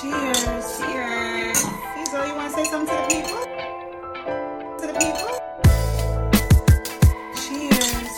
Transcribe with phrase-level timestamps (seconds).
[0.00, 0.78] Cheers.
[0.78, 1.58] Cheers.
[1.58, 3.42] Cecil, you want to say something to the people?
[4.78, 5.32] To the people?
[7.34, 8.12] Cheers.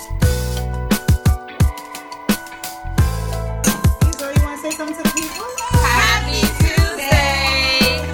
[4.03, 5.49] Cecil, you want to say something to the people?
[5.81, 8.05] Happy Tuesday!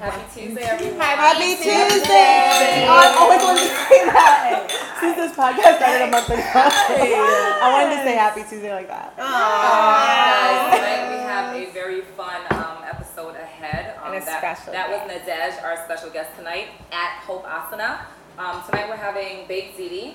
[0.00, 1.00] Happy Tuesday, everyone.
[1.00, 2.86] Happy Tuesday!
[2.88, 4.68] Oh, I always wanted to say that.
[5.02, 9.16] Since this podcast started a month ago, I wanted to say Happy Tuesday like that.
[9.16, 13.96] Guys, tonight we have a very fun um, episode ahead.
[14.02, 18.00] Um, And a that, special That was Nadej, our special guest tonight at Hope Asana.
[18.38, 20.14] Um, tonight we're having baked ziti,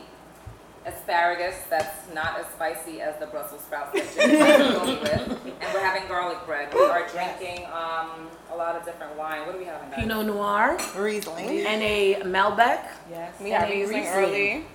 [0.86, 4.38] asparagus that's not as spicy as the Brussels sprouts that Jimmy
[4.73, 6.73] going with, and we're having garlic bread.
[6.73, 9.45] We are drinking um, a lot of different wine.
[9.45, 9.89] What are we having?
[9.89, 10.00] guys?
[10.02, 11.66] Pinot Noir Riesling.
[11.66, 12.88] and a Malbec.
[13.09, 13.34] Yes.
[13.39, 14.23] We have And Riesling Riesling.
[14.25, 14.66] early.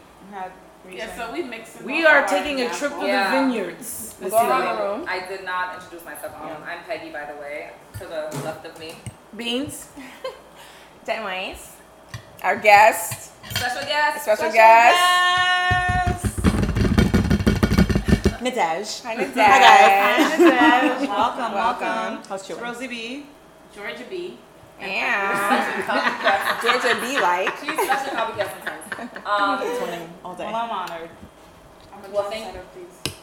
[0.91, 1.83] Yeah, so we mix it.
[1.87, 3.31] We are taking a trip to Yeah.
[3.31, 4.15] the vineyards.
[4.21, 5.05] We'll this go around the room.
[5.09, 6.35] I did not introduce myself.
[6.41, 8.95] Um, I'm Peggy, by the way, to the left of me.
[9.37, 9.89] Beans.
[11.07, 11.77] Denise.
[12.43, 13.31] Our guest.
[13.55, 14.23] Special guest.
[14.25, 14.99] Special guest.
[18.43, 19.03] Nadej.
[19.07, 19.39] Hi, Nadej.
[19.39, 21.09] Hi, guys.
[21.09, 22.23] Welcome, Welcome.
[22.29, 22.73] How's children?
[22.73, 23.27] Rosie B,
[23.75, 24.37] Georgia B.
[24.83, 26.61] Yeah.
[26.63, 27.49] Georgia be like.
[27.59, 29.17] She's special copycat sometimes.
[29.17, 29.23] Um,
[30.25, 30.45] all day.
[30.47, 31.11] Well, I'm honored.
[31.93, 33.15] I'm Well, thank- setter, please.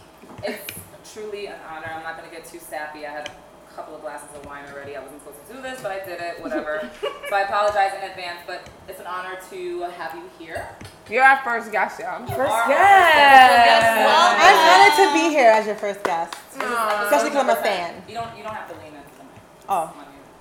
[0.43, 1.91] it's truly an honor.
[1.95, 3.05] I'm not gonna get too sappy.
[3.05, 4.95] I had a couple of glasses of wine already.
[4.95, 6.41] I wasn't supposed to do this, but I did it.
[6.41, 6.89] Whatever.
[7.29, 10.67] so I apologize in advance, but it's an honor to have you here.
[11.09, 12.21] You're our first guest, y'all.
[12.21, 13.11] You First are our guest.
[13.11, 13.97] special guest.
[14.39, 16.33] I'm honored to be here as your first guest.
[16.53, 18.03] This is episode I'm a fan.
[18.07, 18.37] You don't.
[18.37, 19.41] You don't have to lean into the mic.
[19.67, 19.91] Oh,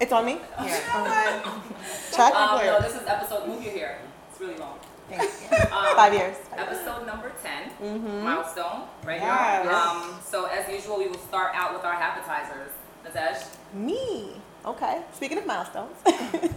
[0.01, 0.39] It's on you.
[0.61, 1.11] it's on me?
[2.15, 2.35] Check.
[2.35, 3.49] Um, no, this is episode.
[3.49, 3.99] Move you here.
[4.31, 4.79] It's really long.
[5.09, 5.45] Thanks.
[5.73, 6.37] Um, Five years.
[6.57, 8.23] Episode number 10, Mm-hmm.
[8.25, 9.63] milestone, right Yes.
[9.65, 9.73] here.
[9.73, 12.71] Um, so as usual, we will start out with our appetizers.
[13.05, 13.45] Nadesh,
[13.75, 14.35] Me.
[14.65, 15.03] Okay.
[15.15, 16.51] Speaking of milestones, uh,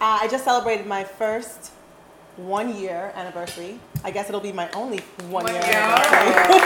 [0.00, 1.72] I just celebrated my first
[2.36, 3.78] one year anniversary.
[4.04, 4.98] I guess it'll be my only
[5.28, 6.60] one year anniversary.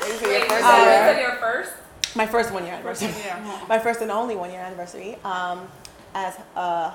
[0.00, 1.04] This is your wait, so you year.
[1.06, 1.72] said your first?
[2.14, 3.12] My first one year anniversary.
[3.24, 3.60] Yeah.
[3.68, 5.66] My first and only one year anniversary um,
[6.14, 6.94] as a,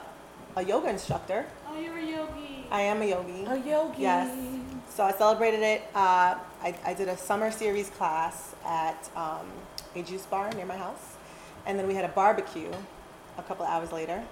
[0.56, 1.46] a yoga instructor.
[1.68, 2.66] Oh, you're a yogi.
[2.72, 3.46] I am a yogi.
[3.46, 4.02] A yogi.
[4.02, 4.38] Yes.
[4.90, 5.82] So I celebrated it.
[5.94, 9.48] Uh, I, I did a summer series class at um,
[9.96, 11.16] a juice bar near my house.
[11.66, 12.72] And then we had a barbecue
[13.38, 14.24] a couple hours later.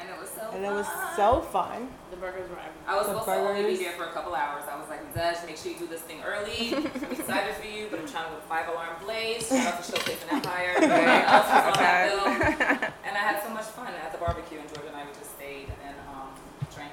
[0.00, 1.16] And it was so And it was fun.
[1.16, 1.88] so fun.
[2.10, 2.86] The burgers were everywhere.
[2.86, 3.80] I was the supposed to only be burgers.
[3.80, 4.64] here for a couple hours.
[4.70, 6.74] I was like, Nadesh, make sure you do this thing early.
[6.76, 9.48] I'm excited for you, but I'm trying to go five alarm blaze.
[9.48, 10.72] Shout out to Showcase and Empire.
[10.76, 12.08] Everyone else was on that
[12.80, 12.88] bill.
[13.08, 15.34] And I had so much fun at the barbecue, and Georgia and I we just
[15.36, 16.28] stayed and um,
[16.74, 16.92] drank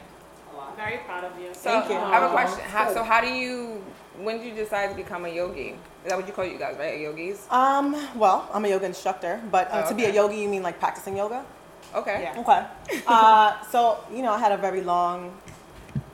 [0.53, 0.75] a lot.
[0.77, 1.53] Very proud of you.
[1.53, 1.97] So Thank you.
[1.97, 2.63] I have a question.
[2.65, 3.83] How, so how do you,
[4.17, 5.75] when did you decide to become a yogi?
[6.03, 6.99] Is that what you call you guys, right?
[6.99, 7.47] Yogis?
[7.49, 10.63] Um, well, I'm a yoga instructor, but uh, Oh, to be a yogi, you mean
[10.63, 11.45] like practicing yoga?
[11.95, 12.21] Okay.
[12.23, 12.39] Yeah.
[12.41, 13.01] Okay.
[13.07, 15.35] Uh, so, you know, I had a very long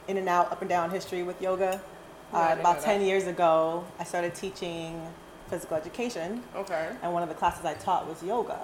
[0.07, 1.79] in and out, up and down history with yoga.
[2.33, 3.05] Uh, didn't about 10 that.
[3.05, 5.01] years ago, I started teaching
[5.49, 6.89] physical education, Okay.
[7.01, 8.59] and one of the classes I taught was yoga.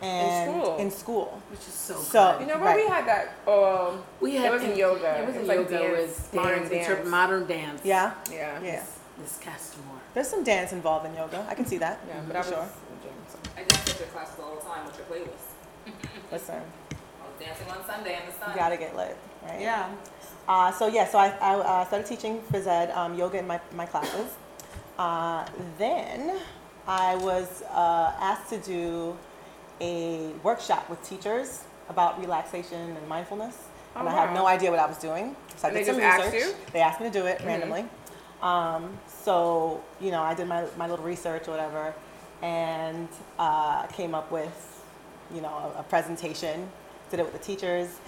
[0.00, 0.76] And school?
[0.76, 1.42] In school.
[1.50, 2.42] Which is so, So- good.
[2.42, 3.24] You know where we had that?
[3.50, 5.18] Um, We it had wasn't in- yoga.
[5.20, 5.70] It wasn't like yoga.
[5.78, 7.08] dance, it was modern dance, dance.
[7.08, 7.80] modern dance.
[7.84, 8.12] Yeah.
[8.30, 8.60] Yeah.
[8.62, 8.82] Yeah.
[9.18, 9.98] This Castamore.
[10.14, 11.44] There's some dance involved in yoga.
[11.50, 11.98] I can see that.
[12.06, 12.62] Yeah, but for I was sure.
[12.62, 13.38] in gym, so.
[13.56, 15.47] I dance at your classes all the time with your playlist.
[16.30, 16.56] Listen,
[16.90, 16.94] I
[17.26, 18.50] was dancing one Sunday in the sun.
[18.50, 19.16] you gotta get lit,
[19.46, 19.60] right?
[19.60, 19.88] Yeah.
[20.46, 23.60] Uh, so yeah, so I, I uh, started teaching phys ed, um, yoga in my,
[23.74, 24.30] my classes.
[24.98, 25.46] Uh,
[25.78, 26.38] then
[26.86, 29.16] I was uh, asked to do
[29.80, 33.56] a workshop with teachers about relaxation and mindfulness.
[33.96, 35.34] Oh, and I had no idea what I was doing.
[35.56, 36.50] So I did they some just asked research.
[36.50, 36.72] you?
[36.72, 37.46] They asked me to do it Mhm.
[37.46, 37.84] randomly.
[38.42, 41.94] Um, so, you know, I did my, my little research or whatever
[42.42, 43.08] and
[43.38, 44.77] uh, came up with,
[45.34, 46.68] you know, a, a presentation,
[47.10, 47.98] did it with the teachers.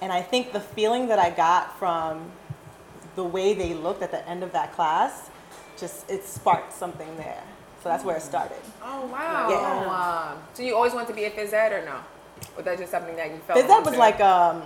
[0.00, 2.30] And I think the feeling that I got from
[3.16, 5.30] the way they looked at the end of that class,
[5.78, 7.42] just it sparked something there.
[7.82, 8.56] So that's where it started.
[8.82, 9.48] Oh wow.
[9.50, 9.82] Yeah.
[9.84, 10.38] Oh, wow.
[10.54, 11.96] So you always want to be a phys ed or no?
[12.56, 13.58] Or that just something that you felt?
[13.60, 14.62] Phys ed was like um,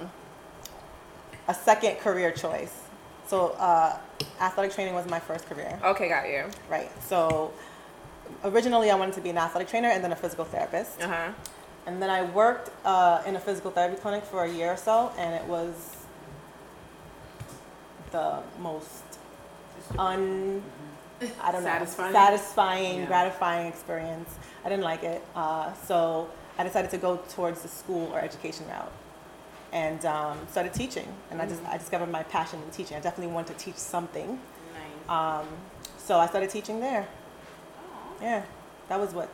[1.48, 2.82] a second career choice.
[3.26, 3.98] So uh,
[4.40, 6.44] athletic training was my first career, Okay, got you.
[6.70, 6.90] right?
[7.02, 7.52] So
[8.44, 11.00] originally I wanted to be an athletic trainer and then a physical therapist.
[11.02, 11.32] Uh huh.
[11.88, 15.10] And then I worked uh, in a physical therapy clinic for a year or so,
[15.16, 15.72] and it was
[18.10, 19.04] the most
[19.98, 20.62] un
[21.42, 22.12] I don't know Satisfying?
[22.12, 23.06] satisfying, Yeah.
[23.06, 24.30] gratifying experience.
[24.66, 28.66] I didn't like it, uh, so I decided to go towards the school or education
[28.68, 28.92] route,
[29.72, 31.08] and um, started teaching.
[31.30, 32.98] And I just I discovered my passion in teaching.
[32.98, 34.38] I definitely wanted to teach something.
[35.08, 35.46] Um,
[35.96, 37.08] so I started teaching there.
[37.08, 38.12] Oh.
[38.20, 38.42] Yeah,
[38.90, 39.32] that was what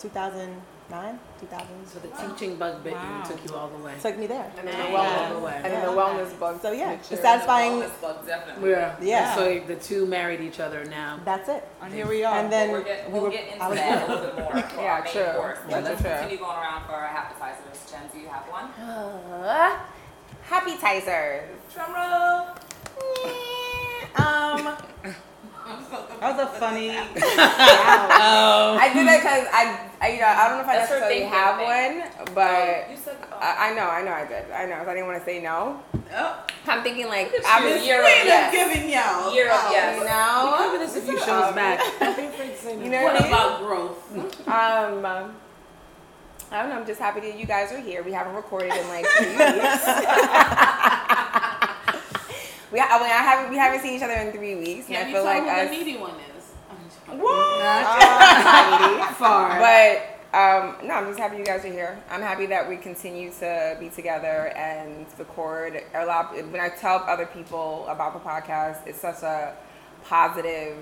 [0.89, 1.67] 2009, 2000.
[1.87, 3.95] So the teaching bug bit you took you all the way.
[4.01, 4.51] took me there.
[4.59, 5.61] And then the All wellness, the way.
[5.65, 6.61] and then the wellness bug.
[6.61, 7.23] So yeah, the you.
[7.23, 7.73] satisfying.
[7.73, 8.71] Wellness bug, definitely.
[8.71, 8.97] Yeah.
[9.01, 9.35] Yeah.
[9.35, 11.21] So the two married each other now.
[11.25, 11.67] That's it.
[11.83, 12.39] And here we are.
[12.39, 13.31] And then We'll get, we we'll were.
[13.31, 14.55] get into I was that a little bit more.
[14.77, 15.25] Yeah, our main true.
[15.33, 15.59] course.
[15.65, 16.11] But That's let's true.
[16.11, 17.91] continue going around for our appetizers.
[17.91, 18.65] Jen, do you have one?
[18.79, 19.79] Uh,
[20.43, 21.45] happy Tizers.
[21.73, 22.47] Drum roll.
[24.17, 24.77] Um,
[25.64, 26.90] That was a funny.
[26.90, 27.00] I
[28.93, 31.20] did that because I, I, you know, I don't know if I That's her necessarily
[31.20, 32.00] thinking have thing.
[32.00, 33.37] one, but you said oh.
[33.40, 34.50] I, I know, I know, I did.
[34.50, 35.81] I know, 'cause I didn't want to say no.
[36.14, 37.76] Oh, I'm thinking like, Look at I'm you.
[37.84, 38.52] Year of yes.
[38.52, 39.32] giving y'all.
[39.34, 39.99] Year of Oh, yes.
[39.99, 41.81] you know, giving this a few shows back.
[41.99, 42.82] Don't be afraid to say no.
[42.84, 44.16] you know What what about growth?
[44.49, 45.34] Um, um,
[46.52, 46.76] I don't know.
[46.78, 48.02] I'm just happy that you guys are here.
[48.05, 49.84] We haven't recorded in like three weeks.
[52.75, 53.50] We, I mean, I haven't.
[53.50, 55.43] We haven't seen each other in three weeks, and Can I you feel tell like
[55.44, 55.71] who us.
[55.71, 56.44] the needy one is?
[56.69, 57.21] I'm just joking.
[57.21, 59.15] What?
[59.17, 59.61] Far.
[59.61, 62.03] But um, no, I'm just happy you guys are here.
[62.11, 65.85] I'm happy that we continue to be together and record.
[65.94, 66.35] A lot.
[66.35, 69.55] When I tell other people about the podcast, it's such a
[70.05, 70.76] positive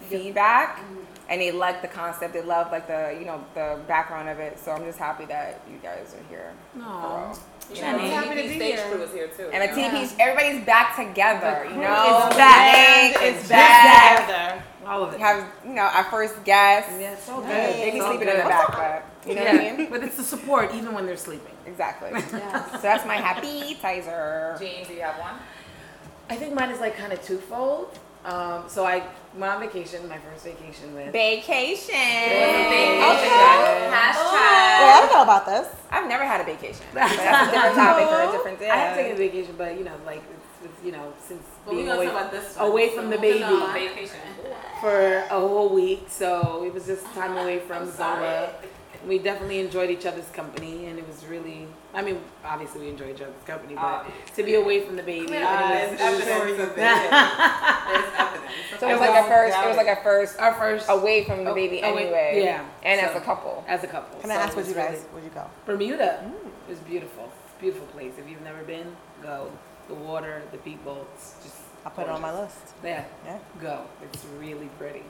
[0.00, 0.84] feedback,
[1.30, 2.34] and they like the concept.
[2.34, 4.58] They love like the you know the background of it.
[4.58, 6.52] So I'm just happy that you guys are here.
[6.74, 7.34] No.
[7.70, 8.08] You know, Jenny.
[8.08, 9.48] the TVP stage crew is here too.
[9.52, 10.08] And the you know?
[10.18, 11.66] Everybody's back together.
[11.70, 13.12] You know, is back.
[13.20, 14.26] Nick It's back back.
[14.26, 14.62] together.
[14.86, 15.20] All of We it.
[15.20, 16.88] have you know our first guest.
[16.98, 17.48] Yeah, it's so good.
[17.50, 18.68] They be It's all sleeping in the back,
[19.22, 19.90] but you know what I mean.
[19.90, 21.54] but it's the support even when they're sleeping.
[21.66, 22.10] Exactly.
[22.38, 22.64] Yeah.
[22.72, 24.58] So that's my happy tizer.
[24.58, 25.34] Jean, do you have one?
[26.30, 27.98] I think mine is like kind of twofold.
[28.24, 29.02] Um, so I
[29.36, 31.12] went on vacation, my first vacation with.
[31.12, 31.94] Vacation.
[31.94, 33.02] Vacation.
[33.08, 33.88] Okay.
[33.88, 34.14] Hashtag.
[34.14, 35.68] well, I don't know about this.
[35.90, 36.84] I've never had a vacation.
[36.92, 38.70] But that's a different topic for a different day.
[38.70, 40.22] I have taken a vacation, but you know, like
[40.62, 43.38] it's, it's, you know, since But we're being away, about this away from the baby.
[43.38, 44.16] Vacation.
[44.80, 47.90] for a whole week, so it was just time away from I'm.
[47.92, 48.50] Zola.
[49.06, 51.68] We definitely enjoyed each other's company, and it was really.
[51.98, 54.12] I mean, obviously we enjoy each other's company, but oh.
[54.36, 56.76] to be away from the baby, Come and here, it was, There's evidence of it.
[56.76, 58.52] There's evidence.
[58.78, 59.58] So it was like a first.
[59.58, 62.40] It was like a first our first away from the Oh, baby away- anyway.
[62.44, 62.64] yeah.
[62.84, 63.64] And as a couple.
[63.66, 64.20] as a couple.
[64.20, 64.90] Can I So ask it where you guys?
[64.92, 65.44] really- Where'd you go?
[65.66, 66.20] Bermuda.
[66.24, 66.46] Mm.
[66.68, 67.32] It was beautiful.
[67.60, 68.12] Beautiful place.
[68.16, 69.50] If you've never been, go.
[69.88, 71.56] The water, the people, it's just.
[71.84, 72.58] I'll put it on my list.
[72.84, 73.38] Yeah, Yeah.
[73.60, 73.80] go.
[74.04, 75.02] It's really pretty.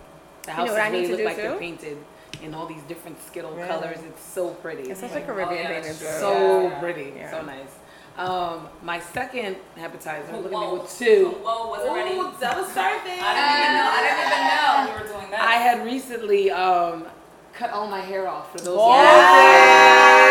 [0.44, 1.42] The You know houses what I need really to look do like too?
[1.42, 1.98] they're painted
[2.42, 3.68] in all these different skittle Really?
[3.68, 3.98] colors.
[4.06, 4.90] It's so pretty.
[4.90, 6.78] It's such a Oh, Caribbean yeah, thing to that's so Yeah.
[6.80, 7.12] pretty.
[7.16, 7.30] Yeah.
[7.30, 7.74] So nice.
[8.16, 10.32] Um, my second appetizer.
[10.32, 11.36] Look at me with two.
[11.42, 12.16] Whoa, was it ready?
[12.16, 13.20] Ooh, double serving.
[13.22, 13.90] I didn't even know.
[13.94, 15.40] I didn't even know we were doing that.
[15.40, 17.06] I had recently um,
[17.54, 18.76] cut all my hair off for those.
[18.78, 18.96] Oh, of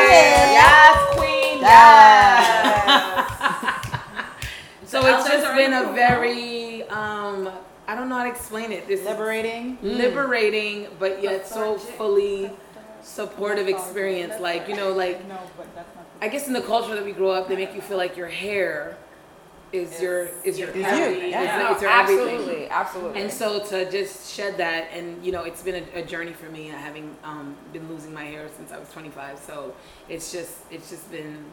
[0.03, 0.09] you-
[0.57, 1.63] Yes, queen.
[4.85, 5.95] So The it's just been a improving.
[5.95, 7.49] very um,
[7.87, 8.87] I don't know how to explain it.
[8.87, 9.77] This is Liberating.
[9.81, 12.51] liberating, but yet so fully
[13.01, 14.33] supportive experience.
[14.39, 16.05] Like you know, like No, but that's not.
[16.21, 18.27] I guess in the culture that we grow up, they make you feel like your
[18.27, 18.97] hair
[19.73, 20.81] is your is your Is you,
[21.29, 21.43] yeah.
[21.43, 22.27] It's, No, it's your everything.
[22.29, 23.21] absolutely, absolutely.
[23.21, 26.49] And so to just shed that, and you know, it's been a, a journey for
[26.49, 29.37] me, having um, been losing my hair since I was 25.
[29.39, 29.73] So
[30.09, 31.43] it's just, it's just been,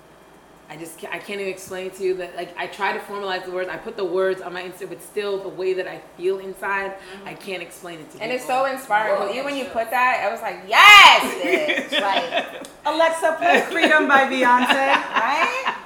[0.70, 2.36] I just, ca- I can't even explain to you that.
[2.36, 3.68] Like, I try to formalize the words.
[3.68, 6.94] I put the words on my Insta, but still, the way that I feel inside,
[7.24, 7.44] I mm-hmm.
[7.44, 8.22] can't explain it to you.
[8.22, 8.36] and people.
[8.36, 9.20] it's so inspiring.
[9.20, 11.92] Whoa, even when you put that, I was like, yes.
[11.92, 14.68] Like, Alexa, play Freedom by Beyonce.
[14.68, 15.76] right?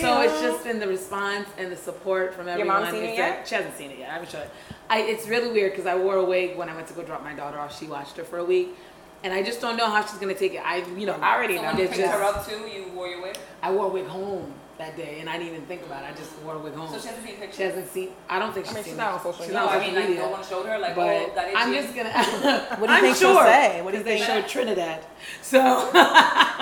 [0.00, 2.66] So it's just been the response and the support from everyone.
[2.66, 2.92] Your everyone.
[2.94, 3.36] mom seen it yet?
[3.38, 4.10] like- she hasn't seen it yet.
[4.10, 4.50] I haven't shown it.
[4.88, 7.22] I, it's really weird because I wore a wig when I went to go drop
[7.22, 7.78] my daughter off.
[7.78, 8.76] She watched her for a week,
[9.24, 10.62] and I just don't know how she's gonna take it.
[10.64, 11.68] I, you know, I already so know.
[11.70, 13.36] when you It's picked her up too, you wore your wig.
[13.62, 16.10] I wore a wig home that day, and I didn't even think about it.
[16.12, 16.88] I just wore a wig home.
[16.92, 17.56] So she hasn't seen pictures.
[17.56, 18.08] She hasn't seen.
[18.28, 19.14] I don't think I she's mean, seen she's not it.
[19.14, 19.60] on social She's media.
[19.60, 20.22] No, not on I mean social like media.
[20.24, 21.82] no one showed her like, but oh, that is I'm you.
[21.82, 22.10] just gonna.
[22.78, 23.82] What do you I'm think sure, she'll say?
[23.82, 24.26] What do you 'cause they think?
[24.26, 25.00] showed Trinidad.
[25.42, 25.60] So,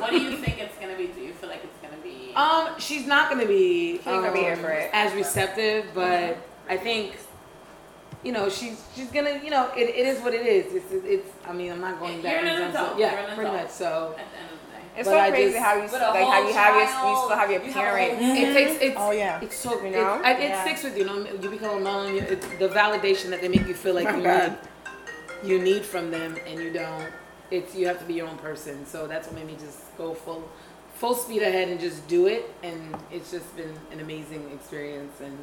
[0.00, 1.06] What do you think it's gonna be?
[1.06, 2.32] Do you feel like it's gonna be?
[2.34, 3.96] um, she's not gonna be.
[3.98, 4.90] She's gonna be here um, for it.
[4.92, 6.36] As receptive, but
[6.68, 7.16] I think.
[8.24, 9.40] You know, she's she's gonna.
[9.44, 10.72] You know, it, it is what it is.
[10.74, 11.28] It's it's.
[11.46, 12.42] I mean, I'm not going You're back.
[12.42, 13.62] an in terms of- You're Yeah, an pretty adult.
[13.64, 13.70] much.
[13.70, 14.82] So At the end of the day.
[14.98, 16.82] It's But so I crazy just- how you With like how whole you have your
[16.82, 18.40] you still have your you have a whole- parents.
[18.40, 19.40] it takes it's Oh yeah.
[19.40, 20.14] It's so You it, know?
[20.24, 20.64] it, it Yeah.
[20.64, 21.04] sticks with you.
[21.04, 22.14] You know, you become a mom.
[22.14, 24.58] You, it's the validation that they make you feel like My you God.
[25.44, 27.06] need, you need from them, and you don't.
[27.52, 28.84] It's you have to be your own person.
[28.84, 30.42] So that's what made me just go full,
[30.94, 32.50] full speed ahead and just do it.
[32.64, 35.20] And it's just been an amazing experience.
[35.20, 35.38] And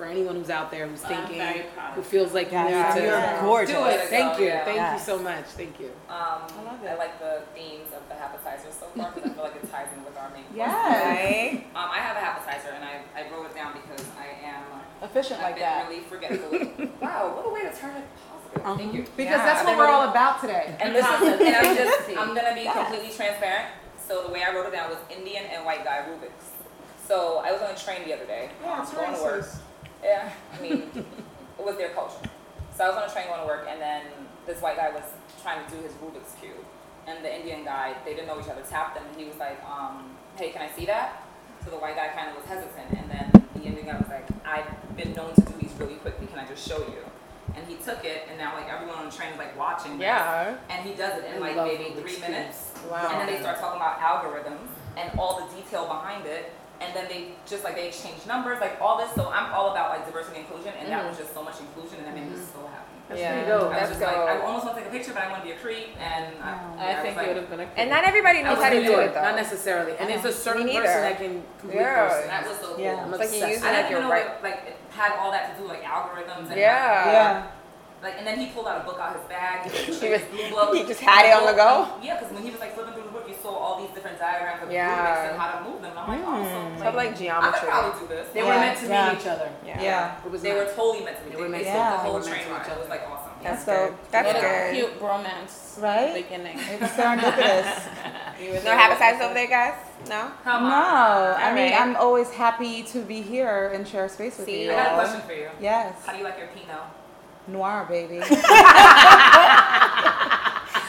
[0.00, 1.62] for anyone who's out there who's I'm thinking,
[1.94, 2.88] who feels like Yes, you Yeah.
[2.88, 3.76] need to you're gorgeous.
[3.76, 4.00] do it.
[4.08, 4.46] Thank you.
[4.46, 4.64] Yeah.
[4.64, 4.92] Thank Yes.
[4.98, 5.44] you so much.
[5.60, 5.92] Thank you.
[6.08, 6.88] Um, I love it.
[6.88, 9.88] I like the themes of the appetizers so far because I feel like it ties
[9.94, 10.72] in with our main course.
[10.72, 11.66] Right?
[11.76, 14.64] Um, I have a appetizer and I, I wrote it down because I am
[15.02, 15.88] efficient I've like been that.
[15.88, 16.48] really forgetful.
[17.04, 18.78] wow, what a way to turn it positive.
[18.80, 19.02] Thank you.
[19.20, 19.44] Because Yeah.
[19.44, 20.74] that's what we're all about today.
[20.80, 23.68] And this is, and I'm just, I'm gonna be completely transparent.
[24.00, 26.56] So the way I wrote it down was Indian and white guy Rubik's.
[27.06, 29.44] So I was on a train the other day, Yeah, um, it's going to work.
[30.02, 30.04] Racist.
[30.04, 32.28] Yeah, I mean, it was their culture.
[32.74, 34.02] So I was on a train going to work, and then
[34.46, 35.04] this white guy was
[35.42, 36.64] trying to do his Rubik's cube,
[37.06, 39.62] and the Indian guy, they didn't know each other, tapped them, and he was like,
[39.64, 41.22] um, "Hey, can I see that?"
[41.64, 44.26] So the white guy kind of was hesitant, and then the Indian guy was like,
[44.46, 46.26] "I've been known to do these really quickly.
[46.26, 47.04] Can I just show you?"
[47.56, 49.98] And he took it, and now like everyone on the train is like watching.
[49.98, 50.02] this.
[50.06, 50.56] Yeah.
[50.70, 52.20] And he does it in I like maybe Rubik's three Cubes.
[52.28, 52.72] minutes.
[52.90, 53.08] Wow.
[53.10, 56.52] And then they start talking about algorithms and all the detail behind it.
[56.80, 59.12] And then they just like they exchange numbers, like all this.
[59.12, 61.08] So I'm all about like diversity and inclusion, and that mm-hmm.
[61.08, 62.56] was just so much inclusion, and that made me mm-hmm.
[62.56, 63.20] so happy.
[63.20, 63.32] yeah.
[63.34, 63.62] pretty dope.
[63.62, 65.42] I was That's just like, I almost want to take a picture, but I want
[65.42, 67.68] to be a creep, and I, I, I think was it would have been a.
[67.76, 69.20] And not everybody knows how to do do it though.
[69.20, 72.08] Not necessarily, and it's a certain person that can complete Yeah.
[72.08, 72.28] person.
[72.28, 72.80] that was so cool.
[72.80, 73.04] Yeah.
[73.04, 73.52] I'm It's like you obsessed.
[73.52, 74.40] use I it like didn't you're even know right.
[74.40, 77.12] it, like it had all that to do like algorithms and Yeah.
[77.12, 77.46] Yeah.
[78.02, 79.70] Like, and then he pulled out a book out of his bag.
[79.70, 80.74] He, He was, was- blue book.
[80.74, 81.86] he just had it on the go?
[82.02, 83.09] Yeah, because when he was like flipping through
[83.42, 84.90] the saw all these different diagrams of Yeah.
[84.90, 85.90] Rubik's and how to move them.
[85.90, 87.68] And I'm like, oh, so Stuff like I could geometry.
[87.68, 88.28] probably do this.
[88.32, 88.46] They Yeah.
[88.46, 89.08] were meant to Yeah.
[89.12, 89.48] meet each other.
[89.64, 89.80] Yeah.
[89.80, 90.14] Yeah.
[90.24, 90.58] It was They not.
[90.58, 91.30] were totally meant to be.
[91.30, 92.66] They were They, meant to- took they the whole train to ride.
[92.66, 93.30] It was like awesome.
[93.42, 93.88] That's good.
[93.88, 94.10] dope.
[94.10, 96.12] That's What a cute romance Right?
[96.14, 96.58] beginning.
[96.58, 97.80] It's serendipitous.
[98.40, 99.74] You were No there happy with over there, guys?
[100.08, 100.30] No?
[100.44, 101.34] Come No, on.
[101.36, 101.80] I mean, Alright.
[101.80, 104.72] I'm always happy to be here and share space with See, you.
[104.72, 105.50] I got a question for you.
[105.60, 106.80] Yes, How do you like your Pinot?
[107.48, 108.20] noir, baby.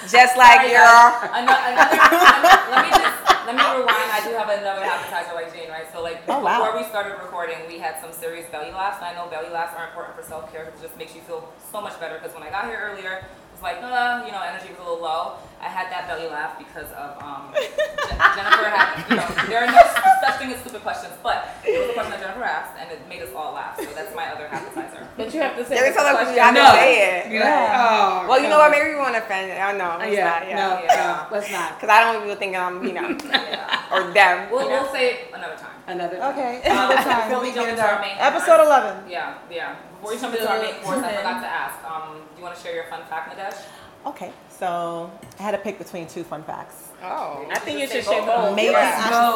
[0.10, 1.02] Just like Sorry, your.
[1.30, 4.10] Another, another, another- let me just let me rewind.
[4.14, 5.86] I do have another appetizer like Jane, right?
[5.92, 6.62] So like Oh, wow.
[6.64, 8.98] before we started recording, we had some serious belly laughs.
[9.02, 11.22] And I know belly laughs are important for self care because it just makes you
[11.22, 12.18] feel so much better.
[12.18, 14.84] Because when I got here earlier, it was like, uh, you know, energy was a
[14.90, 15.38] little low.
[15.62, 17.54] I had that belly laugh because of um,
[18.34, 19.82] Jennifer had, you know, there are no
[20.26, 22.98] such thing as stupid questions, but it was a question that Jennifer asked, and it
[23.08, 23.78] made us all laugh.
[23.78, 24.91] So that's my other appetizer.
[25.32, 26.72] But you have to say They the tell them you have to No.
[26.76, 27.32] say it.
[27.32, 28.22] Yeah.
[28.24, 28.72] Oh, Well, you know what?
[28.72, 29.52] Maybe we want to offend.
[29.52, 29.98] I know.
[30.04, 30.56] It's yeah, not, yeah.
[30.56, 31.28] no, yeah.
[31.32, 31.70] no, let's not.
[31.80, 33.88] Because I don't want people thinking I'm, you know, Yeah.
[33.94, 34.52] or them.
[34.52, 35.76] We'll, you we'll say it another time.
[35.88, 36.18] Another.
[36.36, 37.30] Okay, Um, another time.
[37.30, 39.10] before we jump into our main Episode course- 11.
[39.10, 39.76] Yeah, yeah.
[40.02, 41.76] Before we jump into our main course, I forgot to ask.
[41.88, 43.58] Um, do you want to share your fun fact, Nadesh?
[44.06, 46.90] Okay, so I had to pick between two fun facts.
[47.04, 47.46] Oh.
[47.52, 48.50] I think you should say share both.
[48.50, 48.56] both.
[48.56, 48.90] Maybe I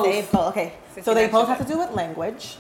[0.04, 0.48] should say both.
[0.58, 0.74] Okay,
[1.04, 2.58] so they both have to do with language.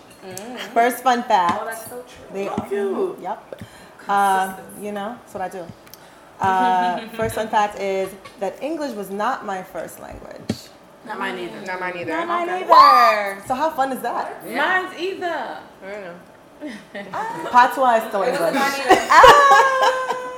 [0.73, 1.59] First fun fact.
[1.61, 1.77] Oh, fact.
[1.77, 2.27] that's so true.
[2.33, 3.21] They are.
[3.21, 3.61] Yep.
[4.07, 5.65] Uh, you know, that's what I do.
[6.39, 10.41] Uh, first fun fact is that English was not my first language.
[11.05, 11.61] Not mine either.
[11.61, 12.11] Not mine either.
[12.11, 12.63] Not mine Okay.
[12.69, 13.43] either.
[13.47, 14.43] So how fun is that?
[14.45, 15.59] Mine's either.
[15.83, 16.15] I don't know.
[17.51, 18.53] Patois is still It English.
[18.55, 20.31] mine either.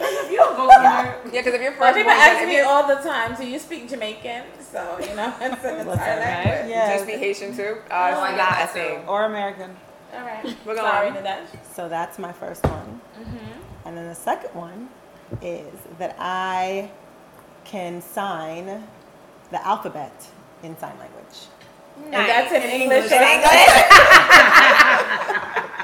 [0.00, 1.20] You don't go somewhere.
[1.26, 3.88] Yeah, because if you're first people born, ask me all the time, do you speak
[3.88, 4.42] Jamaican?
[4.60, 6.70] So, you know, it's an entire language.
[6.70, 6.94] Yeah.
[6.96, 7.78] just be Haitian too.
[7.90, 9.08] Uh, Oh, I it's get not a thing.
[9.08, 9.76] Or American.
[10.14, 10.44] All right.
[10.66, 11.24] We're Sorry, going.
[11.24, 11.46] Nadesh.
[11.74, 13.00] So that's my first one.
[13.84, 14.88] And then the second one
[15.42, 16.90] is that I
[17.64, 18.82] can sign
[19.50, 20.26] the alphabet
[20.62, 21.36] in sign language.
[22.06, 23.10] And that's in English.
[23.12, 23.70] In English?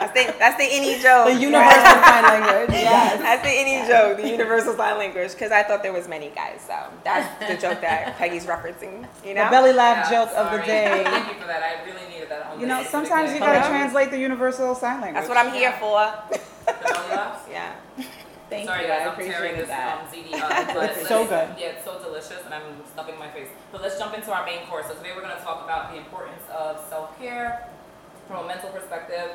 [0.01, 1.27] That's the that's the any joke.
[1.29, 2.71] The universal sign language.
[2.73, 3.21] Yes.
[3.21, 5.33] That's the any joke, the universal sign language.
[5.33, 9.07] Because I thought there was many guys, so that's the joke that Peggy's referencing.
[9.25, 9.45] You know.
[9.45, 11.03] The belly laugh Yeah, joke of the day.
[11.07, 11.63] Thank you for that.
[11.63, 12.47] I really needed that.
[12.47, 15.15] On You know, sometimes you gotta translate the universal sign language.
[15.25, 16.11] That's what I'm here for.
[16.31, 17.45] The belly laughs?
[17.51, 17.73] Yeah.
[18.49, 18.89] Thank Sorry you.
[18.89, 20.01] guys, I I'm tearing this that.
[20.01, 20.75] um, ziti up.
[20.75, 21.49] But It's so good.
[21.57, 23.47] Yeah, it's so delicious, and I'm stuffing my face.
[23.71, 24.87] But let's jump into our main course.
[24.87, 27.69] So today we're going to talk about the importance of self-care
[28.31, 29.33] from a mental perspective,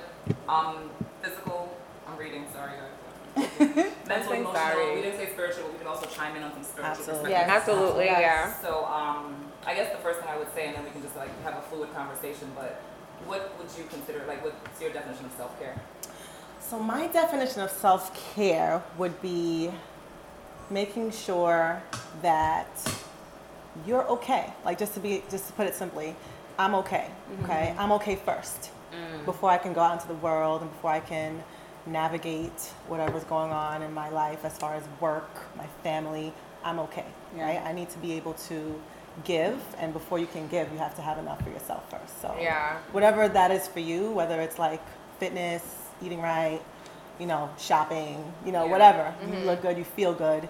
[0.48, 0.90] um,
[1.22, 1.78] physical.
[2.08, 2.46] I'm reading.
[2.54, 2.72] Sorry,
[3.36, 4.54] mental, saying emotional.
[4.54, 4.96] sorry.
[4.96, 5.64] We didn't say spiritual.
[5.64, 7.32] but We can also chime in on some spiritual Absolutely.
[7.32, 7.48] perspectives.
[7.48, 7.68] Yes.
[7.68, 8.06] Absolutely.
[8.06, 8.22] Yes.
[8.22, 8.62] Yeah.
[8.62, 9.36] So um,
[9.66, 11.56] I guess the first thing I would say, and then we can just like have
[11.58, 12.50] a fluid conversation.
[12.56, 12.82] But
[13.26, 15.76] what would you consider like what's your definition of self-care?
[16.62, 19.72] So my definition of self-care would be
[20.70, 21.84] making sure
[22.22, 22.70] that
[23.86, 24.54] you're okay.
[24.64, 26.16] Like just to be just to put it simply,
[26.58, 27.10] I'm okay.
[27.44, 27.76] Okay?
[27.78, 28.72] I'm okay first.
[28.96, 29.26] Mm.
[29.26, 31.44] Before I can go out into the world and before I can
[31.86, 36.34] navigate whatever's going on in my life as far as work, my family,
[36.64, 37.06] I'm okay.
[37.36, 37.46] Yeah.
[37.46, 37.62] Right?
[37.64, 38.82] I need to be able to
[39.24, 42.22] give and before you can give, you have to have enough for yourself first.
[42.22, 42.78] So Yeah.
[42.92, 44.82] whatever that is for you, whether it's like
[45.20, 45.64] fitness,
[46.02, 46.62] eating right,
[47.20, 48.72] you know, shopping, you know, Yeah.
[48.72, 49.14] whatever.
[49.22, 49.46] You mm-hmm.
[49.46, 50.50] look good, you feel good,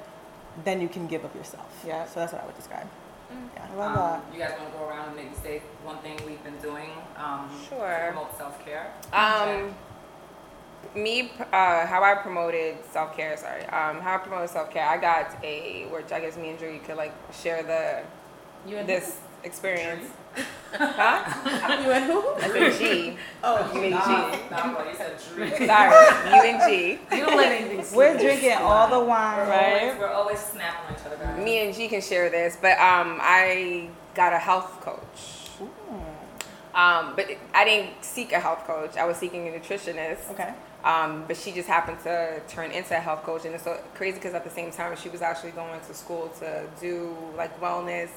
[0.64, 1.70] then you can give of yourself.
[1.86, 2.06] Yeah.
[2.06, 2.88] So that's what I would describe.
[3.56, 3.68] Yeah.
[3.72, 4.22] I love Um, that.
[4.34, 7.50] you guys want to go around and maybe say one thing we've been doing um,
[7.70, 7.88] Sure.
[7.88, 8.92] to promote self-care?
[9.14, 9.76] Um,
[10.96, 13.36] me, uh, how I promoted self care.
[13.38, 14.88] Sorry, um, how I promoted self care.
[14.88, 18.02] I got a which I guess me and Drew could like share the
[18.70, 20.10] You and this experience.
[20.74, 21.82] huh?
[21.84, 22.34] You and who?
[22.36, 23.18] I said G.
[23.44, 24.50] Oh, You and G.
[24.52, 25.50] Nah, boy, you said Drew.
[25.68, 27.00] Sorry, you and G.
[27.16, 27.84] You don't let anything.
[27.86, 27.98] slip.
[28.16, 29.48] We're drinking all the wine.
[29.48, 29.96] Right.
[29.98, 31.44] We're always snapping on each other, guys.
[31.44, 35.42] Me and G can share this, but um, I got a health coach.
[36.74, 38.98] Um, but I didn't seek a health coach.
[38.98, 40.30] I was seeking a nutritionist.
[40.32, 40.54] Okay.
[40.84, 44.16] Um, but she just happened to turn into a health coach, and it's so crazy
[44.18, 48.10] because at the same time she was actually going to school to do like wellness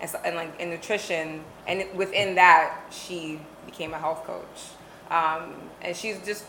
[0.00, 4.70] and, so, and like in nutrition, and within that she became a health coach.
[5.10, 6.44] Um, and she's just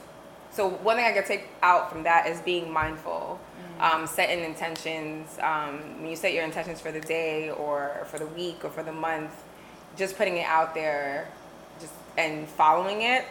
[0.51, 3.39] so one thing I could take out from that is being mindful,
[3.79, 5.37] um, setting intentions.
[5.39, 8.83] Um, when you set your intentions for the day or for the week or for
[8.83, 9.31] the month,
[9.97, 11.29] just putting it out there,
[11.79, 13.25] just and following it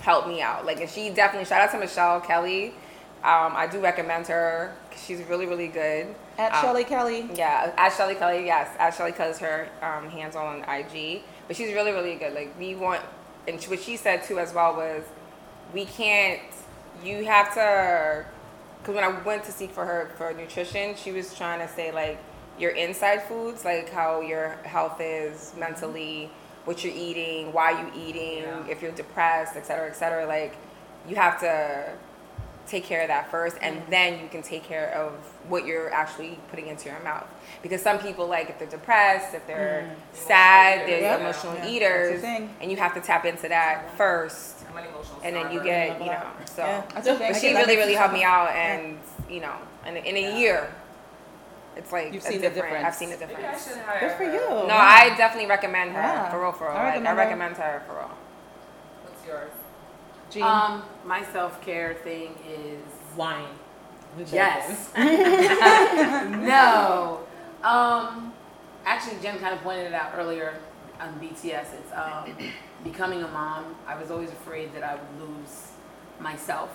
[0.00, 0.64] helped me out.
[0.64, 2.74] Like, and she definitely shout out to Michelle Kelly.
[3.24, 4.74] Um, I do recommend her.
[4.96, 6.14] She's really, really good.
[6.38, 7.28] At Um, Shelly Kelly.
[7.34, 8.68] Yeah, at Shelly Kelly, yes.
[8.78, 11.22] At Shelly Kelly her um, hands on IG.
[11.46, 12.34] But she's really, really good.
[12.34, 13.00] Like, we want,
[13.46, 15.04] and what she said too as well was,
[15.72, 16.40] we can't,
[17.04, 18.24] you have to,
[18.80, 21.92] because when I went to seek for her for nutrition, she was trying to say,
[21.92, 22.18] like,
[22.58, 26.30] your inside foods, like how your health is mentally,
[26.64, 28.66] what you're eating, why you eating, Yeah.
[28.68, 30.26] if you're depressed, et cetera, et cetera.
[30.26, 30.54] Like,
[31.08, 31.92] you have to
[32.66, 33.90] take care of that first and Mm-hmm.
[33.90, 35.12] then you can take care of
[35.48, 37.26] what you're actually putting into your mouth
[37.62, 41.00] because some people like if they're depressed if they're sad they're.
[41.00, 41.16] Yeah.
[41.18, 41.68] emotional Yeah.
[41.68, 45.62] Eaters and you have to tap into that first I'm an emotional and then you
[45.62, 47.32] get you know so Yeah, that's the thing.
[47.32, 49.54] but she really makes really helped me out and you know
[49.86, 50.72] in, in a year
[51.76, 52.86] it's like You've a seen the different difference.
[52.86, 54.32] i've seen the Maybe I difference should hire Good for her.
[54.32, 54.48] you.
[54.68, 54.98] no Yeah.
[55.02, 56.30] i definitely recommend her Yeah.
[56.30, 57.14] for real for real I I, I recommend her.
[57.16, 58.10] recommend her for real
[59.04, 59.50] What's yours?
[60.32, 60.42] Jean.
[60.42, 62.80] Um, my self care thing is
[63.16, 63.44] Wine.
[64.32, 64.90] yes.
[64.96, 67.20] no.
[67.62, 68.32] Um,
[68.84, 70.54] actually, Jen kind of pointed it out earlier
[71.00, 71.66] on BTS.
[71.74, 72.36] It's um,
[72.84, 73.74] becoming a mom.
[73.86, 75.72] I was always afraid that I would lose
[76.18, 76.70] myself.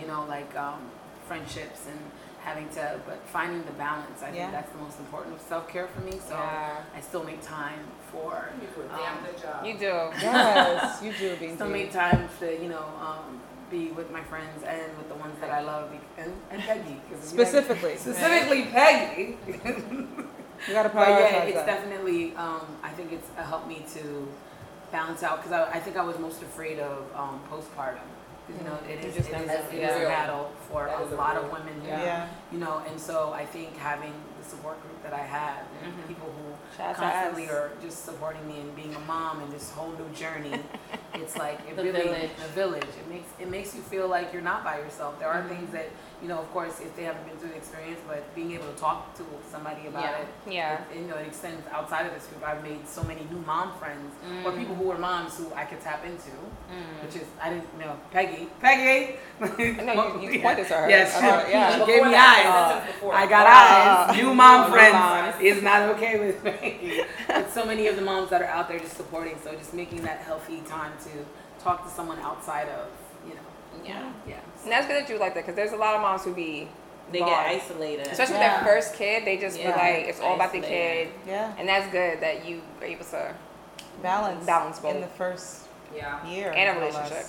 [0.00, 0.80] You know, like um,
[1.26, 1.98] friendships and
[2.42, 4.22] having to, but finding the balance.
[4.22, 4.32] I Yeah.
[4.32, 6.12] think that's the most important of self care for me.
[6.12, 6.76] So Yeah.
[6.96, 7.80] I still make time
[8.12, 8.48] for.
[8.60, 9.64] You do a damn um, good job.
[9.64, 9.84] you do
[10.22, 14.64] yes, you do, Bean Still make time to, you know, um, be with my friends
[14.64, 17.00] and with the ones that I love, and, and Peggy.
[17.08, 17.96] 'cause, you know, Specifically.
[17.96, 19.36] Specifically Peggy.
[20.68, 21.66] You gotta But yeah, it's that.
[21.66, 22.36] definitely.
[22.36, 24.28] Um, I think it's uh, helped me to
[24.92, 28.00] balance out because I, I think I was most afraid of um, postpartum.
[28.50, 31.14] 'Cause, you know, it is, it is, a, it is a battle for That a
[31.14, 31.82] lot real- of women.
[31.86, 32.02] yeah.
[32.02, 32.28] Yeah.
[32.52, 36.26] You know, and so I think having the support group that I have and people
[36.28, 37.52] who Shout constantly us.
[37.52, 40.60] are just supporting me and being a mom and this whole new journey.
[41.14, 42.30] it's like it The really village.
[42.42, 42.84] the village.
[42.98, 45.18] It makes it makes you feel like you're not by yourself.
[45.18, 45.46] There Mm-hmm.
[45.46, 45.88] are things that
[46.22, 48.78] you know, of course, if they haven't been through the experience, but being able to
[48.78, 50.18] talk to somebody about Yeah.
[50.18, 52.46] it, yeah it, you know, it extends outside of this group.
[52.46, 54.44] I've made so many new mom friends Mm.
[54.44, 57.02] or people who were moms who I could tap into, Mm.
[57.06, 58.48] which is I didn't know Peggy.
[58.60, 59.16] Peggy.
[59.40, 60.90] No, you- you pointed to her.
[60.90, 61.70] Yes, Uh, she, yeah.
[61.78, 62.86] she gave me that, eyes.
[62.92, 63.14] before.
[63.14, 63.50] I got Uh,
[64.12, 64.16] eyes.
[64.18, 65.40] New mom friends moms.
[65.40, 67.04] is not okay with me.
[67.28, 70.02] but so many of the moms that are out there just supporting, so just making
[70.02, 71.10] that healthy time to
[71.64, 72.88] talk to someone outside of,
[73.26, 73.40] you know,
[73.84, 74.10] Yeah.
[74.26, 74.36] yeah.
[74.64, 76.68] And that's good that you like that because there's a lot of moms who be
[77.12, 77.28] They gone.
[77.28, 78.06] get isolated.
[78.08, 78.56] especially Yeah.
[78.58, 79.24] with their first kid.
[79.24, 79.76] They just feel Yeah.
[79.76, 81.52] like it's all about the kid, Yeah.
[81.58, 83.34] and that's good that you are able to
[84.02, 84.46] Balance.
[84.46, 84.94] Balance both.
[84.94, 86.24] In the first Yeah.
[86.26, 86.52] year.
[86.56, 86.94] and a more or less.
[86.96, 87.26] relationship.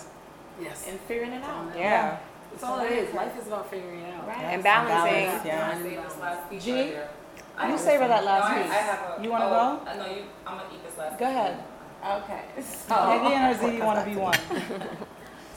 [0.62, 0.86] Yes.
[0.88, 1.66] and figuring it out.
[1.76, 2.18] Yeah,
[2.54, 3.14] It's all it is.
[3.16, 4.28] Life is about figuring it out.
[4.28, 4.38] Right.
[4.38, 5.26] and Yes, balancing.
[5.26, 5.70] balance, yeah.
[5.74, 6.74] I saved this last piece G?
[6.74, 7.10] right here.
[7.58, 8.72] I You have- savor that last no, I- piece.
[8.72, 9.90] I have a, You wanna oh, go?
[9.92, 10.24] uh, No, you.
[10.46, 11.18] I'm gonna eat this last.
[11.18, 11.36] Go piece.
[11.36, 11.64] ahead.
[12.06, 12.42] Okay.
[12.62, 14.34] So, Peggy and you want to be one.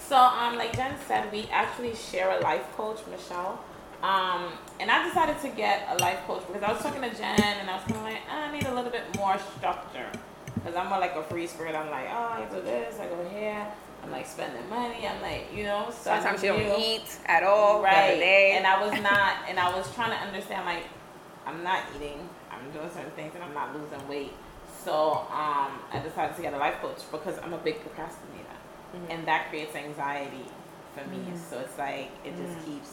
[0.09, 3.61] so um, like Jen said, we actually share a life coach, Michelle.
[4.03, 7.41] Um, and I decided to get a life coach because I was talking to Jen
[7.41, 10.11] and I was kind of like, "Ah, I need a little bit more structure
[10.55, 11.75] because I'm more like a free spirit.
[11.75, 13.67] I'm like, oh, I do this, I go here.
[14.03, 15.07] I'm like spending money.
[15.07, 17.83] I'm like, you know, so Sometimes you don't eat at all.
[17.83, 18.19] Right.
[18.19, 18.53] day.
[18.57, 20.85] And I was not, and I was trying to understand, like,
[21.47, 24.33] I'm not eating, I'm doing certain things, and I'm not losing weight.
[24.85, 28.44] So um, I decided to get a life coach because I'm a big procrastinator.
[28.95, 29.11] Mhm.
[29.11, 30.47] And that creates anxiety
[30.95, 31.19] for me.
[31.19, 31.39] Mm.
[31.51, 32.91] So it's like, it just keeps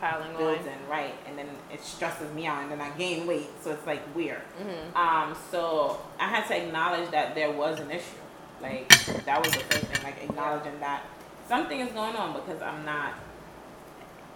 [0.00, 0.36] piling on.
[0.36, 1.14] building, right?
[1.28, 3.50] And then it stresses me out, and then I gain weight.
[3.62, 4.42] So it's like weird.
[4.60, 4.96] Mhm.
[4.96, 8.16] Um, so I had to acknowledge that there was an issue.
[8.60, 8.88] Like
[9.24, 11.02] that was the first thing, like acknowledging that
[11.48, 13.14] something is going on because I'm not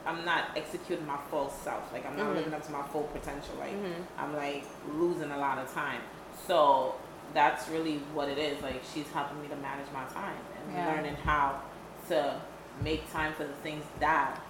[0.07, 1.93] I'm not executing my full self.
[1.93, 2.35] Like I'm not Mhm.
[2.37, 3.55] living up to my full potential.
[3.59, 4.05] Like Mhm.
[4.19, 6.01] I'm like losing a lot of time.
[6.47, 6.95] So
[7.37, 8.61] that's really what it is.
[8.63, 10.87] Like she's helping me to manage my time and Yeah.
[10.93, 11.61] learning how
[12.09, 12.41] to
[12.83, 14.41] make time for the things that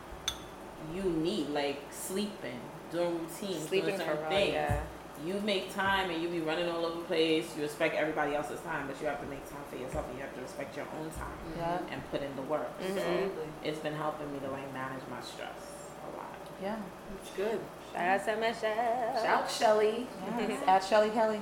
[0.95, 2.61] you need, like sleeping,
[2.93, 4.81] doing routines, Sleeping doing for certain real, things yeah.
[5.25, 7.47] you make time and you be running all over the place.
[7.57, 10.07] You respect everybody else's time, but you have to make time for yourself.
[10.09, 11.79] And you have to respect your own time Yeah.
[11.91, 12.71] and put in the work.
[12.81, 12.99] Mm-hmm.
[12.99, 13.49] Absolutely.
[13.65, 15.59] It's been helping me to like manage my stress
[16.07, 16.37] a lot.
[16.63, 16.77] Yeah.
[17.21, 17.59] It's good.
[17.97, 19.23] Shout out to Michelle.
[19.23, 20.07] Shout Shelly.
[20.39, 20.63] Yes.
[20.67, 21.41] At Shelly Kelly.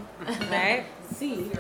[0.51, 0.85] Right?
[1.13, 1.51] See,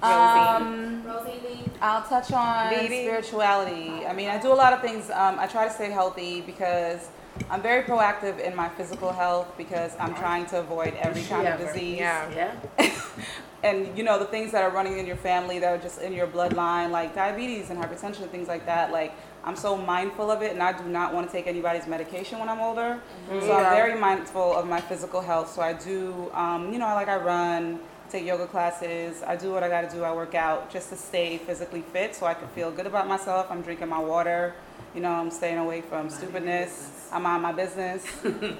[0.00, 3.02] Um, Rosie I'll touch on Dee Dee.
[3.06, 4.06] spirituality.
[4.06, 5.10] I mean, I do a lot of things.
[5.10, 7.08] Um, I try to stay healthy because
[7.50, 11.58] I'm very proactive in my physical health because I'm trying to avoid every kind of
[11.58, 11.98] disease.
[11.98, 12.54] Yeah.
[12.78, 12.90] Yeah.
[13.64, 16.12] and you know the things that are running in your family that are just in
[16.12, 19.12] your bloodline like diabetes and hypertension and things like that like
[19.44, 22.48] i'm so mindful of it and i do not want to take anybody's medication when
[22.48, 23.00] i'm older.
[23.28, 25.52] So i'm very mindful of my physical health.
[25.52, 29.22] So i do um, you know like i run take yoga classes.
[29.22, 30.02] I do what i got to do.
[30.02, 33.46] I work out just to stay physically fit so i can feel good about myself.
[33.50, 34.54] I'm drinking my water
[34.94, 38.04] you know i'm staying away from stupidness i'm on my business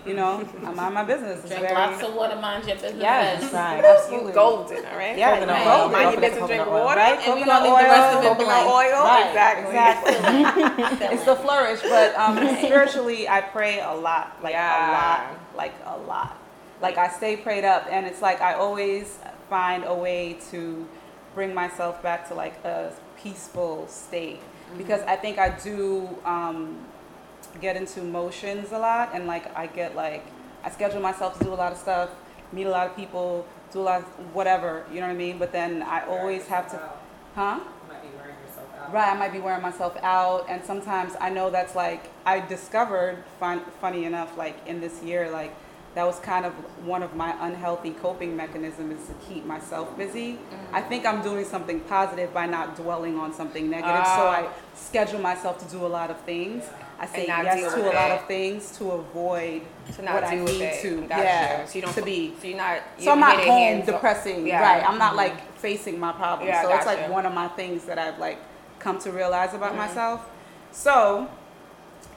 [0.07, 3.01] you know i'm on my business it's drink very lots of water, mind your business.
[3.03, 5.17] yes right absolutely Golden, all right?
[5.19, 5.65] Yeah, right.
[5.65, 5.93] Golden.
[5.93, 6.97] Mind your business, drink water.
[7.01, 8.33] Right, And we coconut gonna leave the rest of oil.
[8.33, 9.05] it coconut oil.
[9.05, 9.67] Right, exactly.
[9.69, 11.07] exactly.
[11.15, 14.77] it's the flourish, but um, spiritually, I pray a lot, like Yeah.
[14.79, 16.39] a lot, like a lot.
[16.81, 19.19] Like I stay prayed up, and it's like I always
[19.51, 20.87] find a way to
[21.35, 24.41] bring myself back to like a peaceful state
[24.77, 26.79] because I think I do um,
[27.61, 30.27] get into motions a lot, and like I get like
[30.65, 32.11] I schedule myself to do a lot of stuff,
[32.53, 35.39] meet a lot of people, do a lot of whatever, you know what I mean.
[35.39, 36.81] But then I always have to,
[37.35, 37.61] huh?
[37.61, 38.93] You might be wearing yourself out.
[38.93, 43.23] Right, I might be wearing myself out, and sometimes I know that's like I discovered.
[43.41, 45.55] Fun, funny enough, like in this year, like
[45.99, 46.53] that was kind of
[46.87, 50.39] one of my unhealthy coping mechanisms is to keep myself busy.
[50.73, 54.37] I think I'm doing something positive by not dwelling on something negative, so Ah.
[54.39, 56.63] I schedule myself to do a lot of things.
[57.01, 59.63] I say yes to a lot of things to avoid
[59.97, 60.83] To not what I need it.
[60.83, 61.01] to.
[61.09, 61.23] Gotcha.
[61.25, 62.79] Yeah, So you don't to be So you're not.
[62.99, 64.61] so I'm not home depressing, Yeah.
[64.63, 64.89] right?
[64.89, 66.49] I'm not like facing my problems.
[66.51, 68.39] Yeah, so it's like one of my things that I've like
[68.79, 69.79] come to realize about Mm-hmm.
[69.95, 70.21] myself.
[70.71, 71.27] So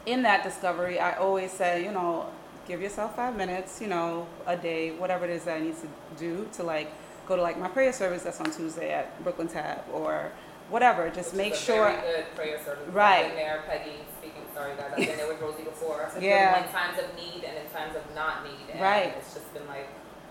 [0.06, 2.28] in that discovery, I always say, you know,
[2.71, 5.88] give yourself five minutes, you know, a day, whatever it is that I need to
[6.17, 6.89] do to like
[7.27, 10.31] go to like my prayer service that's on Tuesday at Brooklyn Tab or
[10.69, 11.10] whatever.
[11.10, 11.91] Just Which make sure.
[11.91, 12.88] Very good prayer service.
[12.93, 13.25] Right.
[13.25, 13.97] I've been there, Peggy.
[14.19, 16.10] Speaking, sorry guys, I've been there with Rosie before.
[16.21, 16.65] Yeah.
[16.65, 18.71] In times of need and in times of not need.
[18.71, 19.13] And Right.
[19.17, 19.89] It's just been like,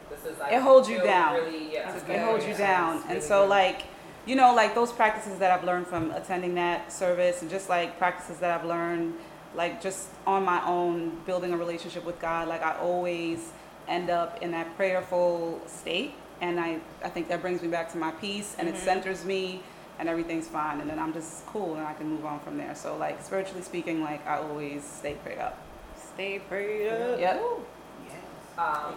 [0.08, 0.54] this is like.
[0.54, 1.34] It holds you down.
[1.34, 1.94] Really, yeah.
[1.94, 3.50] it yeah, holds yeah, you it's down and really so good.
[3.50, 3.82] like
[4.26, 7.96] you know like those practices that i've learned from attending that service and just like
[7.96, 9.14] practices that i've learned
[9.54, 13.50] like just on my own building a relationship with god like i always
[13.88, 17.98] end up in that prayerful state and i i think that brings me back to
[17.98, 19.60] my peace and it centers me
[19.98, 22.74] and everything's fine and then i'm just cool and i can move on from there
[22.74, 25.58] so like spiritually speaking like i always stay prayed up
[26.14, 27.18] Stay prayed up.
[27.20, 27.40] yep
[28.06, 28.62] Yeah.
[28.64, 28.94] Um,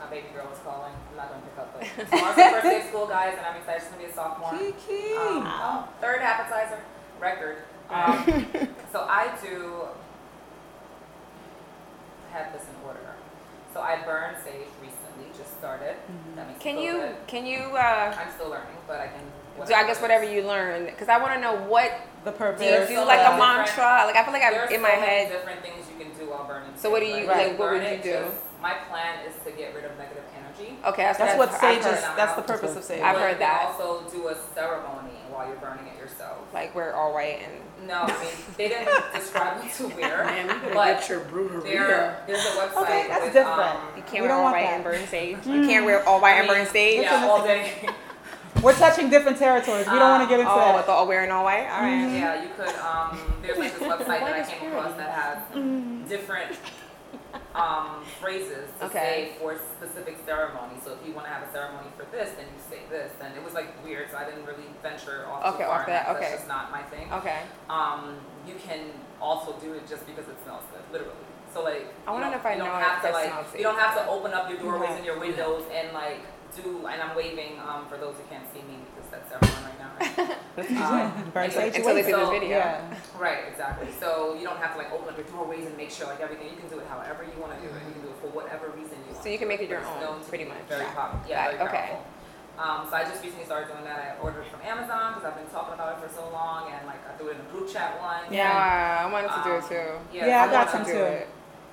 [0.00, 0.92] my baby girl is calling.
[1.10, 3.56] I'm not gonna pick up, but tomorrow's her first day of school, guys, and I'm
[3.56, 3.82] excited.
[3.82, 4.50] She's gonna be a sophomore.
[4.58, 5.14] Kiki.
[5.14, 6.80] Um, oh, third appetizer
[7.20, 7.58] record.
[7.94, 8.46] Um,
[8.92, 9.86] so I do
[12.32, 12.98] have this in order.
[13.72, 15.94] So I burned sage recently, just started.
[16.36, 17.00] That makes Can me feel you?
[17.00, 17.16] good.
[17.26, 17.58] Can you?
[17.58, 19.66] Uh, I'm still learning, but I can.
[19.66, 21.90] so I guess whatever you learn, because I want to know what
[22.24, 24.04] the purpose do you do so like a mantra?
[24.06, 25.28] Like I feel like I'm in so my many head.
[25.32, 26.70] different things you can do while burning.
[26.76, 27.48] So what do sage, you- right?
[27.50, 28.12] like, what would you do?
[28.26, 30.78] just- my plan is to get rid of negative energy.
[30.86, 33.74] Okay, that's, that's what sage is that's the purpose of sage I've heard that.
[33.78, 36.38] also do a ceremony while you're burning it yourself.
[36.54, 40.24] Like we're all white and No, I mean they didn't describe what to wear.
[40.24, 41.62] Man, you better But get your brewery.
[41.72, 42.82] There, there's a website.
[42.82, 43.60] Okay, that's with, different.
[43.60, 44.74] Um, you can't We wear don't all want white that.
[44.74, 45.36] and burn sage.
[45.46, 47.02] You can't wear all white I and burn sage.
[47.02, 47.88] Yeah, all day.
[48.62, 51.30] we're touching different territories we don't want to get into Oh, that with all wearing
[51.30, 51.66] all white.
[51.68, 52.08] All right.
[52.12, 52.74] Yeah, you could.
[52.76, 56.56] Um, there's like this website that I came across that has different
[57.54, 58.98] um, phrases to Okay.
[58.98, 60.82] say for specific ceremonies.
[60.84, 63.12] So if you want to have a ceremony for this, then you say this.
[63.22, 65.80] And it was like weird, so I didn't really venture off Okay, too far.
[65.80, 67.12] off that, That's just not my thing.
[67.12, 67.40] Okay.
[67.70, 68.90] Um, you can
[69.20, 71.14] also do it just because it smells good, literally.
[71.52, 73.94] So like, I you wanna know if I know have to like, you don't have
[73.94, 74.96] to open up your doorways Right.
[74.98, 76.20] and your windows and like
[76.56, 76.86] do.
[76.90, 79.90] And I'm waving um, for those who can't see me because that's everyone right now.
[80.56, 80.70] Right?
[81.16, 82.48] um, Burn anyway, Until they see so- this video.
[82.58, 83.88] yeah Right, exactly.
[83.98, 86.50] So you don't have to like open up your doorways and make sure like everything.
[86.50, 87.80] You can do it however you want to do it.
[87.86, 89.22] You can do it for whatever reason you want.
[89.22, 90.58] So you can make it your It's own, known pretty much.
[90.68, 90.94] Very Yeah.
[90.94, 91.24] popular.
[91.28, 91.88] Yeah, very okay.
[91.94, 92.06] powerful.
[92.56, 93.98] Um, so I just recently started doing that.
[93.98, 97.02] I ordered from Amazon because I've been talking about it for so long, and like
[97.08, 98.30] I threw it in a group chat once.
[98.30, 99.88] Yeah, I wanted to do it Um, too.
[100.14, 101.02] Yeah, Yeah, I so got wanna some too.
[101.02, 101.28] it.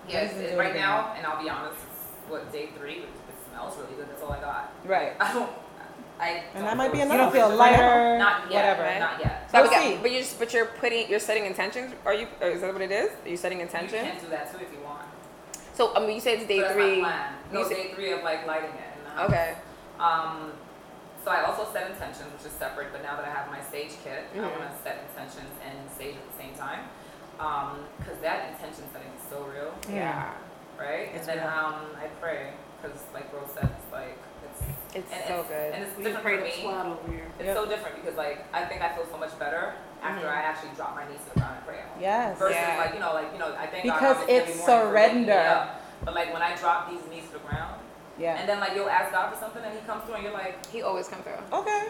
[0.10, 2.52] Yeah, I it's, used to it- right it now, and I'll be honest, it's what
[2.52, 4.10] day three, but it smells really good.
[4.10, 4.74] That's all I got.
[4.86, 5.50] right I don't.
[6.22, 6.44] I.
[6.56, 8.78] and that might be feel enough you super- feel lighter Not yet.
[8.78, 9.50] whatever Not yet.
[9.52, 11.94] So we We'll got- but you just but you're putting you're setting intentions.
[12.06, 12.28] Are you?
[12.40, 13.10] Or is that what it is?
[13.26, 13.92] Are you setting intentions?
[13.94, 14.22] You intention?
[14.22, 15.02] can do that too if you want.
[15.74, 17.02] So I mean, you said it's day So that's three.
[17.02, 17.34] my plan.
[17.52, 19.20] No, You said- day three of like lighting it in.
[19.26, 19.56] Okay.
[20.00, 20.54] Um,
[21.24, 23.94] so I also set intentions, which is separate, but now that I have my sage
[24.04, 24.42] kit, I Mhm.
[24.58, 26.90] want to set intentions and sage at the same time.
[27.40, 30.30] Um, cause that intention setting is so real, Yeah.
[30.80, 31.10] right?
[31.14, 31.58] It's and then, real.
[31.58, 34.18] um, I pray, cause like Rose said, it's like,
[34.94, 35.74] it's, It's and so it's, good.
[35.74, 36.58] and it's We different pray for to me.
[36.60, 37.28] squad over here.
[37.40, 37.56] It's Yep.
[37.56, 39.74] so different because like, I think I feel so much better
[40.04, 40.32] after Mhm.
[40.32, 42.02] I actually drop my knees to the ground and pray at home.
[42.02, 42.38] Yes.
[42.38, 42.78] Versus Yeah.
[42.78, 45.18] like, you know, like, you know, I think Because obviously every it's morning for waking
[45.22, 45.50] me surrender.
[45.50, 45.82] up.
[46.04, 47.80] But like when I drop these knees to the ground,
[48.18, 48.36] Yeah.
[48.40, 50.66] and then like you'll ask God for something and he comes through and you're like,
[50.68, 51.40] He always comes through.
[51.54, 51.84] Okay.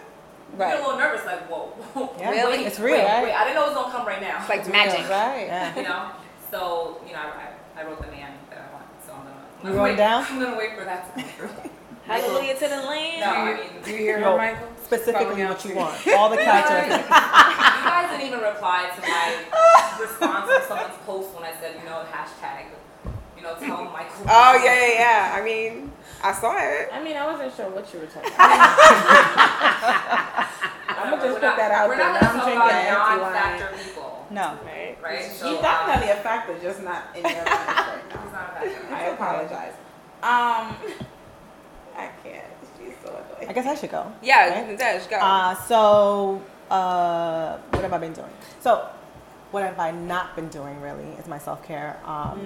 [0.51, 1.71] you get a little nervous, like, whoa.
[2.19, 2.29] Yeah.
[2.29, 2.65] Really?
[2.65, 2.97] It's real.
[2.97, 4.37] Wait, wait, I didn't know it was gonna come right now.
[4.41, 4.99] It's like It's magic.
[4.99, 5.09] real.
[5.09, 5.47] Right.
[5.47, 5.75] Yeah.
[5.75, 6.07] you know?
[6.51, 9.31] So, you know, I, I, I wrote the man that I want, so I'm gonna.
[9.31, 10.25] I'm You gonna wait wait, down?
[10.29, 11.49] I'm gonna wait for that to come through.
[12.05, 13.19] Hallelujah to the Lamb.
[13.19, 14.31] No, I mean, Do you hear No.
[14.31, 14.67] her, Michael?
[14.83, 16.07] Specifically Probably what you want.
[16.17, 19.35] All the you guys, you guys didn't even reply to my
[20.01, 22.65] response to someone's post when I said, you know, hashtag,
[23.37, 24.25] you know, tell Michael.
[24.29, 25.35] Oh yeah, yeah, yeah.
[25.39, 25.91] I mean,
[26.23, 26.89] I saw it.
[26.91, 28.77] I mean, I wasn't sure what you were talking about.
[30.89, 32.13] I'm I'ma just put that out we're there.
[32.13, 34.57] Not Now I'm gonna talk about non-factor people, No.
[34.65, 34.97] Right.
[35.01, 35.31] right?
[35.31, 38.93] So, She's um, a factor, just not in your life right he's not a factor.
[38.93, 39.73] I apologize.
[40.21, 40.75] Um,
[41.95, 42.43] I can't.
[42.77, 43.49] She's so annoying.
[43.49, 44.11] I guess I should go.
[44.21, 44.77] Yeah, Right?
[44.79, 45.17] Tej, go.
[45.17, 48.29] Uh, so, uh, what have I been doing?
[48.59, 48.87] So,
[49.51, 51.99] what have I not been doing really is my self care.
[52.05, 52.39] Um,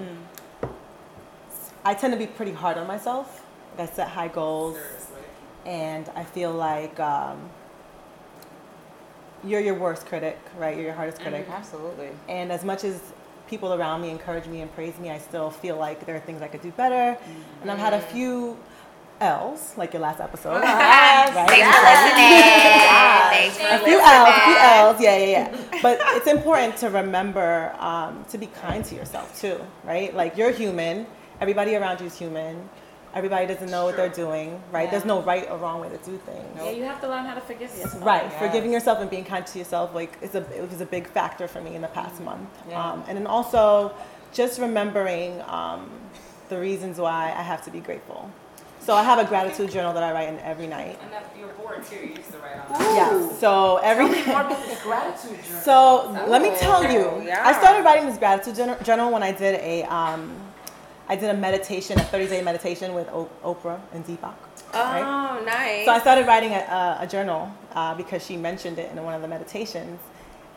[1.84, 3.46] I tend to be pretty hard on myself.
[3.78, 5.22] Like I set high goals, Seriously.
[5.66, 7.50] and I feel like um,
[9.44, 10.76] you're your worst critic, right?
[10.76, 11.46] You're your hardest critic.
[11.50, 12.10] Absolutely.
[12.28, 13.00] And as much as
[13.48, 16.42] people around me encourage me and praise me, I still feel like there are things
[16.42, 17.16] I could do better.
[17.62, 18.58] And I've had a few
[19.22, 20.62] L's, like your last episode.
[20.62, 21.36] Yes.
[21.36, 21.50] Right?
[21.50, 23.58] Thanks for listening.
[23.58, 25.26] Thanks for a few L's, a few L's, yeah, yeah,
[25.72, 25.80] yeah.
[25.82, 30.14] But it's important to remember um, to be kind to yourself too, right?
[30.16, 31.06] Like you're human.
[31.42, 32.70] Everybody around you is human.
[33.14, 34.92] Everybody doesn't know what they're doing, right?
[34.92, 36.46] There's no right or wrong way to do things.
[36.58, 38.04] Yeah, you have to learn how to forgive yourself.
[38.04, 38.40] Right, Yes.
[38.40, 41.48] forgiving yourself and being kind to yourself, like is a it was a big factor
[41.48, 42.50] for me in the past month.
[42.70, 42.92] Yeah.
[42.92, 43.94] Um, and then also
[44.34, 45.90] just remembering um,
[46.50, 48.30] the reasons why I have to be grateful.
[48.86, 51.00] So I have a gratitude journal that I write in every night.
[51.02, 51.96] And that you're bored too.
[51.96, 52.82] You used to write on that.
[52.96, 53.40] Yes.
[53.40, 55.62] So every More about this gratitude journal.
[55.62, 57.42] So let me tell you, yeah.
[57.44, 60.36] I started writing this gratitude journal- journal when I did a, um,
[61.10, 64.34] I did a meditation, a 30 day meditation with o- Oprah and Deepak.
[64.76, 65.02] right?
[65.04, 65.86] Oh, nice.
[65.86, 69.16] So I started writing a, a, a journal uh, because she mentioned it in one
[69.16, 70.00] of the meditations,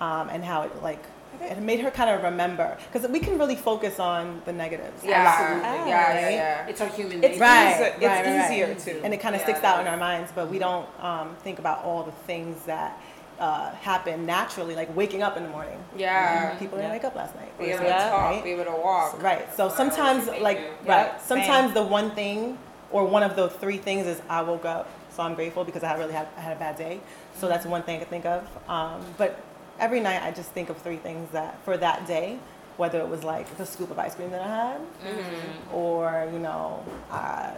[0.01, 1.03] um, and how it like
[1.41, 5.05] it made her kind of remember because we can really focus on the negatives.
[5.05, 5.69] yeah, Absolutely.
[5.69, 6.33] yeah, yeah, Right?
[6.33, 6.67] yeah.
[6.67, 7.39] It's our human It's.
[7.39, 8.51] Right, easier, right, it's right, right.
[8.51, 9.05] easier to.
[9.05, 11.37] and it kind of Yeah, sticks it out in our minds, but we don't um,
[11.43, 13.01] think about all the things that
[13.39, 15.79] uh, happen naturally, like waking up in the morning.
[15.97, 16.57] Yeah.
[16.59, 17.57] People didn't wake up last night.
[17.59, 18.43] Be able to talk, Right?
[18.45, 19.23] be able to walk.
[19.23, 19.47] Right.
[19.57, 20.65] So Wow, sometimes, like, you.
[20.87, 21.07] right.
[21.13, 22.59] Yep, Sometimes the one thing,
[22.91, 25.97] or one of the three things, is I woke up, so I'm grateful because I
[25.97, 26.99] really had, I had a bad day.
[27.37, 28.45] So that's one thing I could think of.
[28.69, 29.39] Um, but
[29.79, 32.39] every night I just think of three things that for that day,
[32.77, 35.75] whether it was like the scoop of ice cream that I had, Mm-hmm.
[35.75, 37.55] or you know, I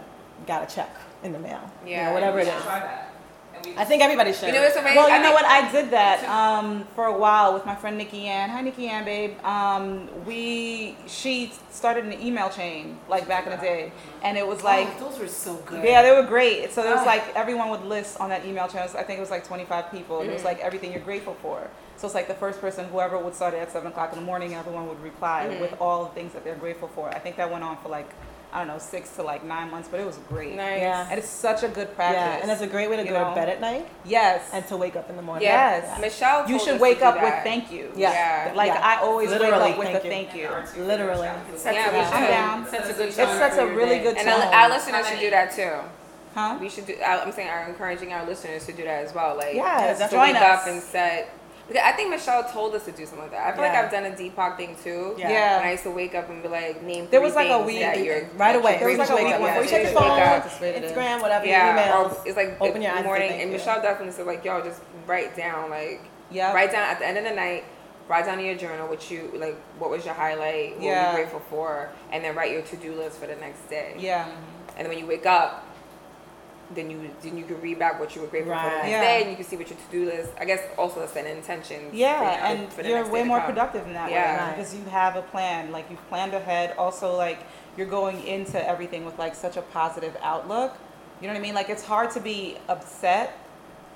[0.47, 0.89] got a check
[1.23, 1.61] in the mail.
[1.85, 2.07] You Yeah.
[2.07, 2.63] know, whatever it We should is.
[2.63, 3.07] Try that.
[3.77, 4.47] I think everybody should.
[4.47, 4.95] You know what's amazing?
[4.97, 5.45] Well, you I know think- what?
[5.45, 8.49] I did that um, for a while with my friend Nikki Ann.
[8.49, 9.37] Hi, Nikki Ann, babe.
[9.45, 13.91] Um, we she started an email chain like back in the day,
[14.23, 14.87] and it was like.
[14.99, 15.83] oh, those were so good.
[15.83, 16.71] Yeah, they were great.
[16.71, 17.05] So it was Ah.
[17.05, 18.81] like everyone would list on that email chain.
[18.81, 20.21] I think it was like 25 people.
[20.21, 20.45] And it was Mhm.
[20.45, 21.67] like everything you're grateful for.
[22.01, 24.25] So it's like the first person, whoever would start it at seven o'clock in the
[24.25, 25.61] morning, everyone would reply Mhm.
[25.61, 27.09] with all the things that they're grateful for.
[27.09, 28.09] I think that went on for like
[28.53, 30.55] I don't know six to like nine months, but it was great.
[30.55, 30.81] Nice.
[30.81, 31.05] Yeah.
[31.09, 32.19] And it's such a good practice.
[32.19, 33.29] Yeah, and it's a great way to you go know?
[33.29, 34.41] to bed at night yes.
[34.51, 35.45] and to wake up in the morning.
[35.47, 35.77] Yeah.
[35.77, 36.01] Yes.
[36.01, 36.49] Michelle.
[36.49, 37.93] you should wake up with thank you.
[37.95, 38.11] Yeah.
[38.11, 38.51] Yeah.
[38.53, 38.81] Like Yeah.
[38.85, 40.47] I always Literally, wake up with thank a you.
[40.49, 40.83] thank you.
[40.83, 41.29] Literally.
[41.55, 42.13] Sets Yeah, a good should.
[42.13, 42.29] I'm tone.
[42.29, 42.67] down.
[42.67, 44.41] Sets a good It tone sets a really good And tone.
[44.41, 45.71] our, our listeners should do that too.
[46.35, 46.57] Huh?
[46.59, 46.95] We should do.
[47.05, 49.35] I- I'm saying, I'm encouraging our listeners to do that as well.
[49.37, 50.41] Like, Yes, to join us.
[50.43, 51.29] up and set.
[51.71, 53.47] Because I think Michelle told us to do something like that.
[53.47, 53.71] I feel Yeah.
[53.73, 55.15] like I've done a Deepak thing too.
[55.17, 55.29] Yeah.
[55.29, 55.57] Yeah.
[55.59, 57.07] And I used to wake up and be like, name.
[57.09, 58.71] There three was like a things week- that you're, right that away.
[58.71, 59.39] you're There was like a week for.
[59.39, 60.89] before Before you you check check your your phone, phone, just write it in.
[60.91, 62.25] Instagram, whatever, Yeah, your or emails.
[62.25, 63.29] it's like open in your the eyes morning.
[63.29, 63.57] thank And you.
[63.57, 66.53] Michelle definitely said like, yo, just write down like, Yeah.
[66.53, 67.63] write down at the end of the night.
[68.07, 69.55] Write down in your journal what you like.
[69.79, 70.71] What was your highlight?
[70.73, 71.11] What were Yeah.
[71.11, 71.89] you grateful for?
[72.11, 73.93] And then write your to do list for the next day.
[73.97, 74.25] Yeah.
[74.75, 75.63] And then when you wake up,
[76.75, 79.01] then you then you can read back what you were grateful for the next Yeah.
[79.01, 80.31] day, and you can see what your to do list.
[80.39, 81.93] I guess also set an intentions.
[81.93, 84.33] Yeah, for, and for the you're way more productive in that Yeah.
[84.33, 84.55] way Right.
[84.57, 85.71] because you have a plan.
[85.71, 86.75] Like you've planned ahead.
[86.77, 87.39] Also, like
[87.77, 90.73] you're going into everything with like such a positive outlook.
[91.19, 91.53] You know what I mean?
[91.55, 93.37] Like it's hard to be upset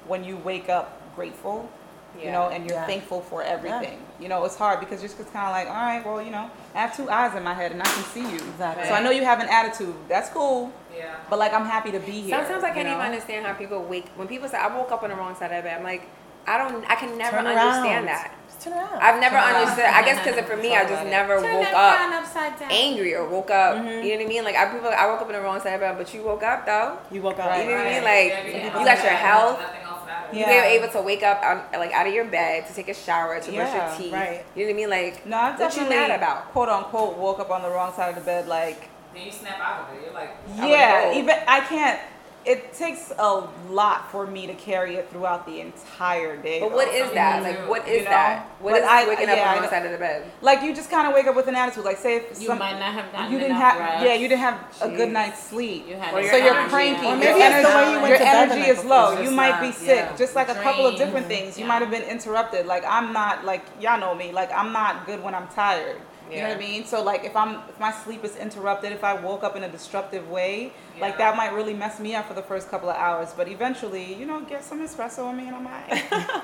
[0.07, 1.69] when you wake up grateful
[2.17, 2.85] You know, and you're Yeah.
[2.85, 3.97] thankful for everything.
[4.21, 6.49] You know, it's hard because you're just kind of like, all right, well, you know,
[6.73, 8.37] I have two eyes in my head and I can see you.
[8.53, 8.87] Exactly.
[8.87, 9.93] So I know you have an attitude.
[10.07, 10.71] That's cool.
[10.95, 11.15] Yeah.
[11.29, 12.37] But like, I'm happy to be here.
[12.37, 13.03] Sometimes I can't even know?
[13.03, 14.07] understand how people wake.
[14.15, 16.07] When people say I woke up on the wrong side of the bed, I'm like,
[16.47, 16.85] I don't.
[16.89, 18.31] I can never Turn understand that.
[18.47, 18.99] Just turn around.
[19.01, 19.55] I've never Turn around.
[19.55, 19.85] understood.
[19.85, 22.69] I guess because for me, I just never Turn woke up upside down.
[22.71, 23.77] angry or woke up.
[23.77, 24.03] Mhm.
[24.03, 24.43] You know what I mean?
[24.43, 26.21] Like I people, I woke up on the wrong side of the bed, but you
[26.23, 26.97] woke up though.
[27.11, 27.49] you woke up.
[27.49, 27.63] Right.
[27.65, 28.03] You know what I mean?
[28.03, 28.79] Like Yeah, yeah.
[28.79, 29.59] you got your health.
[29.59, 30.37] Nothing else matters.
[30.37, 32.93] You were able to wake up out, like out of your bed to take a
[32.93, 34.13] shower to brush your teeth.
[34.13, 34.45] right.
[34.55, 34.89] You know what I mean?
[34.91, 36.51] Like No, I've what you definitely, mad about?
[36.51, 38.47] quote unquote, woke up on the wrong side of the bed.
[38.47, 40.03] Like, Then you snap out of it.
[40.03, 41.99] You're like, yeah, would even I can't.
[42.45, 46.59] It takes a lot for me to carry it throughout the entire day.
[46.59, 46.75] But though.
[46.75, 47.41] what is that?
[47.41, 47.67] Like too.
[47.67, 48.03] what You know?
[48.11, 48.45] that?
[48.59, 50.31] What But is I- waking up yeah, on I the side of the bed?
[50.41, 51.83] Like you just kind of wake up with an attitude.
[51.85, 54.05] Like, say if You some, might not have gotten you didn't have, rest.
[54.05, 55.87] yeah, you didn't have a good night's sleep.
[55.87, 56.69] You had Or a your so you're energy.
[56.69, 57.05] cranky.
[57.07, 58.77] Or your maybe it's the way you energy, went your to bed the energy night
[58.77, 59.11] is low.
[59.17, 59.87] You just might be sick.
[60.11, 61.57] yeah, Just like a couple of different things.
[61.57, 61.69] You Yeah.
[61.69, 62.67] might have been interrupted.
[62.67, 64.31] Like I'm not like y'all know me.
[64.31, 65.99] Like I'm not good when I'm tired.
[66.31, 66.85] You know what I mean?
[66.85, 69.69] So like if I'm if my sleep is interrupted, if I woke up in a
[69.69, 73.33] disruptive way, like that might really mess me up for the first couple of hours.
[73.35, 76.43] But eventually, you know, get some espresso on me and I'm alright.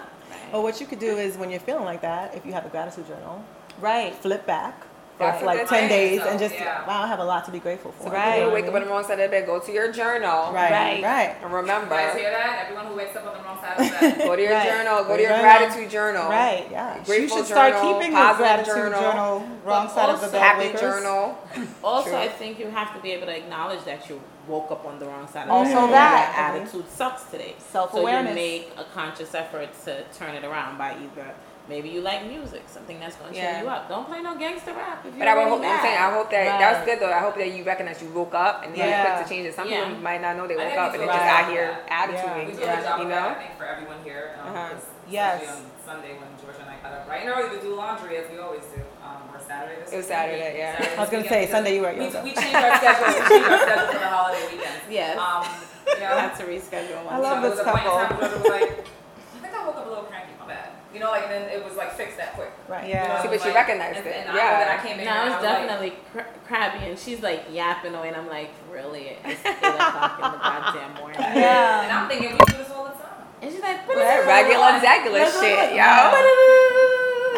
[0.53, 2.69] Or what you could do is when you're feeling like that, if you have a
[2.69, 3.43] gratitude journal,
[3.79, 4.13] right.
[4.13, 4.85] flip back
[5.21, 5.89] That's for like 10 thing.
[5.89, 6.85] days So, and just, yeah.
[6.87, 8.09] wow, I have a lot to be grateful for.
[8.09, 8.35] Right.
[8.37, 9.71] You You know wake what up on the wrong side of the bed, go to
[9.71, 10.51] your journal.
[10.51, 11.03] Right, Right.
[11.03, 11.35] right.
[11.41, 12.59] And You guys remember, hear that?
[12.65, 14.17] Everyone who wakes up on the wrong side of the bed.
[14.27, 14.67] go to your Right.
[14.69, 15.43] journal, go Go to your journal.
[15.43, 16.29] gratitude journal.
[16.29, 16.97] Right, yeah.
[17.07, 19.01] you should start journal, keeping your positive gratitude journal.
[19.01, 20.41] journal, wrong But side of the also- bed.
[20.41, 20.79] Happy wakers.
[20.79, 21.37] journal.
[21.83, 22.17] Also, True.
[22.19, 25.05] I think you have to be able to acknowledge that you woke up on the
[25.05, 25.49] wrong side.
[25.49, 25.93] Also of the bed.
[25.93, 26.53] that.
[26.55, 27.55] Your attitude sucks today.
[27.71, 28.33] Self-awareness.
[28.33, 31.33] So you make a conscious effort to turn it around by either
[31.71, 33.87] maybe you like music, something that's going to cheer you up.
[33.87, 35.05] Don't play no gangster rap.
[35.07, 36.59] If But I hope, I'm saying, I hope that Right.
[36.59, 37.11] that's good though.
[37.11, 38.91] I hope that you recognize you woke up and then Yeah.
[38.91, 39.55] you're quick to change it.
[39.55, 39.85] Some Yeah.
[39.87, 41.49] people might not know they woke up we and they do a just good out
[41.49, 42.09] here of that.
[42.11, 42.47] attituding.
[42.47, 43.27] We do a good job You know?
[43.31, 44.35] I think, for everyone here.
[44.43, 44.67] Um, Uh-huh.
[44.75, 45.41] 'cause Yes.
[45.41, 48.15] Especially on Sunday when Georgia and I got up right and early to do laundry
[48.17, 48.79] as we always do.
[49.03, 50.19] Um, or Saturday this It was weekend.
[50.19, 50.71] Saturday, yeah.
[50.77, 52.21] Saturday I was gonna say, Sunday you were at we, yoga.
[52.23, 53.07] we changed our schedule.
[53.07, 54.79] We changed our schedule for the holiday weekend.
[54.89, 55.17] Yes.
[55.17, 55.43] Um,
[55.87, 57.91] you know, I had to reschedule I love so there this was a point in
[57.91, 58.07] couple.
[58.07, 60.69] time was like, I think I woke up a little cranky, my bad.
[60.93, 62.51] You know, like, and then it was like fixed that quick.
[62.67, 62.87] Right.
[62.87, 63.21] You know, Yeah.
[63.21, 64.15] See, was but you like- recognized and, it.
[64.15, 64.59] And I know Yeah.
[64.59, 67.21] that I came in No, and I was was like, definitely cr- crabby, and she's
[67.21, 69.15] like yapping away, and I'm like, really?
[69.23, 71.19] It's eight o'clock in the goddamn morning.
[71.39, 71.83] Yeah.
[71.83, 73.23] And I'm thinking we do this all the time.
[73.41, 75.87] And she's like, Right, regular, regular shit, yo.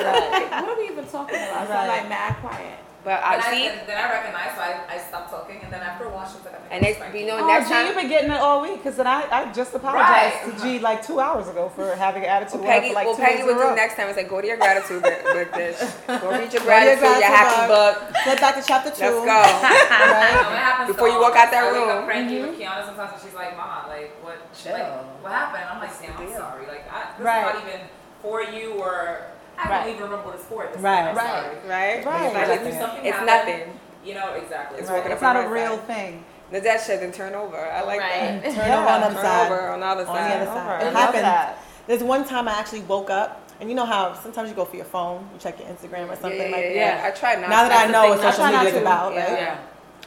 [0.03, 1.67] Like, what are we even talking about?
[1.67, 1.99] So I'm Right.
[2.01, 2.79] like mad quiet.
[3.03, 5.67] But I And I, see, then, then I recognized, so I, I stopped talking, and
[5.73, 7.47] then after a while, she was like, I think and I'm next, you know, Oh,
[7.47, 10.47] next G, time, you've been getting it all week because then I, I just apologized
[10.47, 10.55] Right.
[10.55, 13.23] to G like two hours ago for having an attitude well, Peggy, like what two
[13.27, 13.69] Peggy would in a row.
[13.71, 15.83] do next time is like, go to your gratitude book, book bitch.
[16.07, 17.95] Go read your Go to your gratitude, your happy gratitude book.
[18.23, 19.03] Flip back to chapter two.
[19.03, 19.39] Let's go.
[19.83, 21.89] You know, what happens Before you walk out that I wake room.
[21.91, 22.61] up cranky with mm-hmm.
[22.63, 24.39] Kiana sometimes, and she's like, "Mama, like, what?
[24.55, 24.71] Chill.
[24.73, 26.65] Like, what happened?" I'm like, "Sam, I'm sorry.
[26.71, 27.51] Like, I, this Right.
[27.51, 27.79] is not even
[28.23, 29.27] for you, or
[29.65, 29.79] I Right.
[29.85, 30.63] don't even remember what it's for.
[30.63, 30.95] At this Right.
[31.05, 31.07] point.
[31.09, 31.27] I'm Right.
[31.43, 31.55] sorry.
[31.55, 31.69] Right?
[31.69, 31.95] Right.
[31.95, 33.79] It's, Like, like, it's, something it's happened, nothing.
[34.03, 34.79] You know exactly.
[34.79, 35.05] It's Right.
[35.05, 35.87] It's not a real side.
[35.87, 36.25] thing.
[36.51, 37.57] The dead shit and turn over.
[37.57, 38.43] I like Right.
[38.43, 38.43] that.
[38.55, 38.79] Turn Yeah.
[38.79, 39.51] over on the other side.
[39.51, 40.09] over on the other side.
[40.17, 40.55] On the other side.
[40.55, 40.81] side.
[40.83, 40.89] Over.
[40.89, 41.57] It I happens.
[41.87, 44.75] There's one time I actually woke up, and you know how sometimes you go for
[44.75, 46.75] your phone, you check your Instagram or something yeah, yeah, like that.
[46.75, 47.01] yeah.
[47.05, 49.19] I try not Now that I know what social media is about, Yeah.
[49.23, 49.39] right?
[49.41, 49.55] Yeah.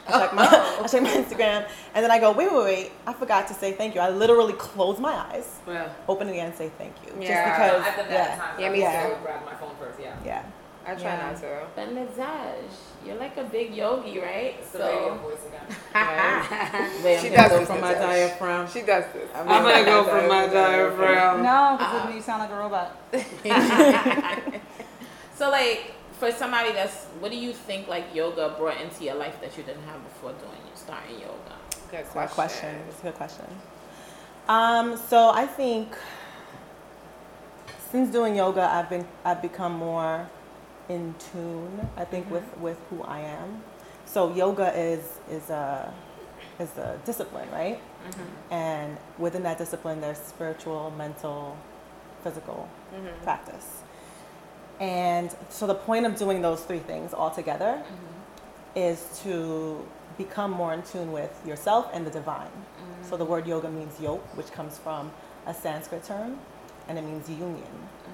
[0.07, 0.47] I check my
[0.83, 2.91] I check my Instagram, and then I go, wait, wait, wait!
[3.05, 4.01] I forgot to say thank you.
[4.01, 7.27] I literally close my eyes, Well, open it again, and say thank you, Yeah.
[7.27, 7.87] just because.
[7.87, 8.59] I've done that yeah, at times.
[8.61, 9.09] Yeah, me I too.
[9.09, 9.99] would grab my phone first.
[9.99, 10.15] Yeah.
[10.25, 10.43] yeah.
[10.85, 11.31] I try Yeah.
[11.31, 11.67] not to.
[11.75, 12.71] But Nizaj,
[13.05, 14.55] you're like a big yogi, right?
[14.59, 15.67] It's So, voice again.
[17.03, 18.67] wait, She I'm does go this from to my diaphragm.
[18.69, 19.29] She does this.
[19.35, 21.43] I'm gonna go from my diaphragm.
[21.43, 22.13] No, because uh-huh.
[22.13, 22.95] you sound like a robot.
[25.37, 29.39] So, like, for somebody that's, what do you think like yoga brought into your life
[29.41, 31.55] that you didn't have before doing starting yoga?
[31.91, 32.33] Good a good question.
[32.35, 32.75] question.
[32.89, 33.45] It's a good question.
[34.49, 35.95] Um, so I think
[37.91, 40.27] since doing yoga, I've been I've become more
[40.89, 41.87] in tune.
[41.97, 43.61] I think with with who I am.
[44.05, 45.93] So yoga is is a
[46.59, 47.79] is a discipline, right?
[48.51, 51.57] And within that discipline, there's spiritual, mental,
[52.23, 53.21] physical Mhm.
[53.23, 53.83] practice.
[54.79, 58.77] And so the point of doing those three things all together mm-hmm.
[58.77, 59.85] is to
[60.17, 62.51] become more in tune with yourself and the divine.
[63.03, 63.29] So the mm.
[63.29, 65.11] word yoga means yoke, which comes from
[65.45, 66.37] a Sanskrit term,
[66.87, 67.63] and it means union.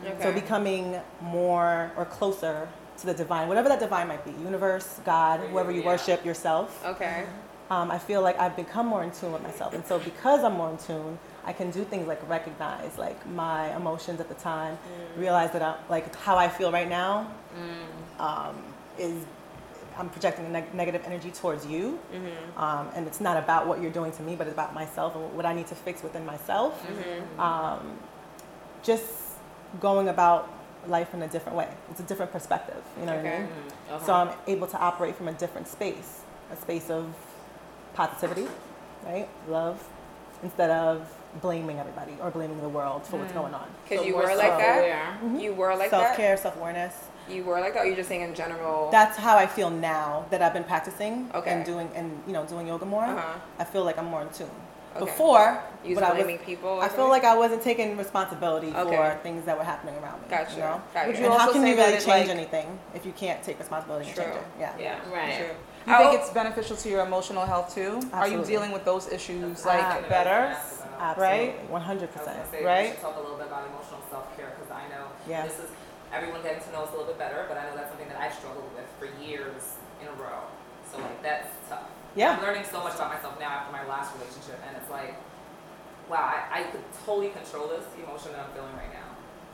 [0.04, 0.22] Mm.
[0.22, 2.68] So becoming more or closer
[3.00, 5.88] to the divine, whatever that divine might be, universe, God, whoever you Yeah.
[5.88, 6.86] worship, yourself.
[6.86, 7.26] Okay.
[7.26, 7.53] Mm-hmm.
[7.70, 10.54] Um, I feel like I've become more in tune with myself, and so because I'm
[10.54, 14.78] more in tune, I can do things like recognize like my emotions at the time,
[15.18, 17.32] realize that I'm like how I feel right now
[18.20, 18.56] um,
[19.00, 19.14] is
[19.98, 22.00] I'm projecting a neg- negative energy towards you,
[22.58, 25.34] um, and it's not about what you're doing to me, but it's about myself and
[25.34, 26.86] what I need to fix within myself.
[27.40, 27.98] Um,
[28.84, 29.06] just
[29.80, 30.50] going about
[30.88, 31.70] life in a different way.
[31.90, 32.84] It's a different perspective.
[33.00, 33.40] You know what I Okay.
[33.40, 33.50] mean?
[33.90, 34.06] Uh-huh.
[34.06, 37.06] So I'm able to operate from a different space, a space of
[37.94, 38.48] positivity,
[39.06, 39.28] right?
[39.48, 39.84] Love,
[40.42, 43.68] instead of blaming everybody or blaming the world for what's going on.
[43.84, 45.16] Because So you more were like that.
[45.20, 45.42] self-aware.
[45.42, 46.06] You were like that.
[46.06, 46.94] self care, self awareness.
[47.30, 47.84] You were like that.
[47.84, 48.90] Or you just saying in general.
[48.92, 51.52] That's how I feel now that I've been practicing Okay.
[51.52, 53.06] and doing and you know doing yoga more.
[53.06, 53.40] Uh-huh.
[53.60, 54.50] I feel like I'm more in tune.
[54.96, 55.06] Okay.
[55.06, 56.80] Before, you was I was blaming people.
[56.80, 58.96] I feel like I wasn't taking responsibility Okay.
[58.96, 60.28] for things that were happening around me.
[60.30, 60.54] Gotcha.
[60.54, 60.82] You know?
[60.94, 61.08] Gotcha.
[61.08, 64.06] Would you and how can you really change like- anything if you can't take responsibility
[64.06, 64.26] and True.
[64.26, 64.44] change it?
[64.60, 64.74] Yeah.
[64.80, 65.00] Yeah.
[65.12, 65.38] Right.
[65.38, 65.56] True.
[65.86, 66.16] You think Oh.
[66.18, 68.00] it's beneficial to your emotional health too?
[68.14, 70.10] Are you dealing with those issues like Absolutely.
[70.10, 70.56] better?
[71.00, 71.24] Absolutely.
[71.24, 71.70] Right?
[71.70, 72.38] One hundred I was percent.
[72.38, 72.84] gonna say, Right?
[72.84, 75.44] we should talk a little bit about emotional self-care because I know Yeah.
[75.44, 75.70] this is
[76.14, 78.18] everyone getting to know us a little bit better, but I know that's something that
[78.18, 80.48] I've struggled with for years in a row.
[80.90, 81.84] So like that's tough.
[82.16, 82.38] Yeah.
[82.38, 85.16] I'm learning so much about myself now after my last relationship, and it's like,
[86.08, 89.10] wow, I, I could totally control this emotion that I'm feeling right now.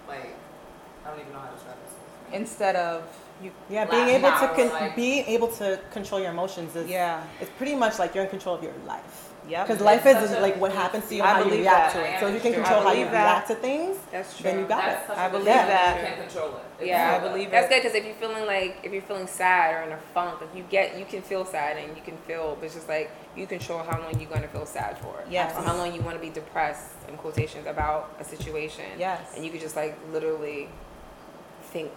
[0.08, 0.36] Like,
[1.06, 1.94] I don't even know how to describe this.
[2.34, 3.04] Instead of
[3.42, 6.90] you, Yeah, being able to hour, con- like- being able to control your emotions is
[6.90, 9.26] yeah, it's pretty much like you're in control of your life.
[9.48, 12.04] yeah Because life is a- like what happens to you I how you react that.
[12.04, 12.20] to it.
[12.20, 13.12] So if you can I control how you that.
[13.14, 14.44] react to things, That's true.
[14.44, 15.08] then you got That's it.
[15.08, 15.68] such I a good believe thing.
[15.68, 15.96] that.
[16.00, 16.64] You can't control it.
[16.80, 17.32] It's Yeah, so I good.
[17.32, 17.70] believe That's it.
[17.70, 20.54] good because if you're feeling like if you're feeling sad or in a funk, like
[20.56, 23.48] you get you can feel sad and you can feel, but it's just like you
[23.48, 25.16] control how long you're gonna feel sad for.
[25.30, 25.56] Yes.
[25.58, 28.86] Or how long you want to be depressed in quotations about a situation.
[28.98, 29.22] Yes.
[29.36, 30.68] And you could just like literally
[31.72, 31.92] think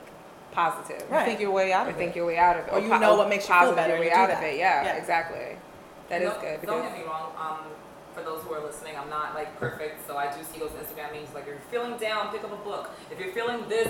[0.53, 1.03] positive.
[1.11, 2.73] You think your way out of Or of think your way out of it.
[2.73, 4.33] Or you po- know what makes you feel positive better your way you out do
[4.37, 4.57] of it.
[4.59, 4.95] Yeah, Yeah.
[4.97, 5.57] exactly.
[6.09, 7.33] That is No- good Don't get me wrong.
[7.39, 7.59] Um,
[8.15, 11.13] for those who are listening, I'm not like perfect, so I do see those Instagram
[11.17, 12.91] memes like, if you're feeling down, pick up a book.
[13.11, 13.89] If you're feeling this,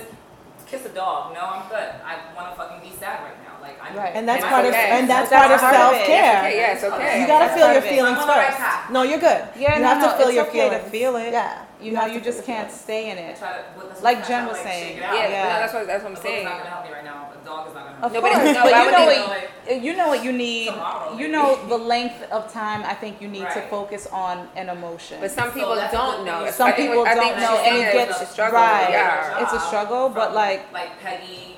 [0.66, 1.34] kiss a dog.
[1.34, 1.90] No, I'm good.
[2.06, 3.58] I want to fucking be sad right now.
[3.60, 3.96] Like I'm.
[3.96, 4.12] Right.
[4.14, 4.90] And that's part of okay?
[4.90, 6.38] and that's That's part of part of self care.
[6.38, 7.20] okay, yeah, it's okay.
[7.20, 8.90] You gotta That's feel your feelings I'm on the right first.
[8.90, 9.42] No, you're good.
[9.56, 10.90] Yeah, you no, have no, to feel your okay to feelings.
[10.90, 11.32] feel it.
[11.32, 11.62] Yeah.
[11.82, 12.80] You have know, you just can't feelings.
[12.82, 13.36] stay in it.
[13.36, 13.64] to,
[14.02, 14.88] Like Jen was like, saying.
[14.88, 15.14] shake it out.
[15.14, 15.42] Yeah, Yeah.
[15.42, 16.44] no, that's what that's what I'm A book is saying.
[16.44, 17.28] not gonna help me right now.
[17.40, 18.18] A dog is not gonna help Of me.
[18.18, 19.20] No, but course, no, but why you know they-
[19.76, 20.66] what you know what you need.
[20.70, 24.68] Tomorrow, You know the length of time I think you need to focus on an
[24.68, 25.18] emotion.
[25.20, 26.44] But some people that's a don't know.
[26.44, 26.52] thing.
[26.52, 28.58] Some I people I think don't know, and it gets- it's a struggle.
[28.60, 28.90] right.
[28.90, 29.42] Yeah.
[29.42, 31.56] It's a struggle, but, like- like Peggy,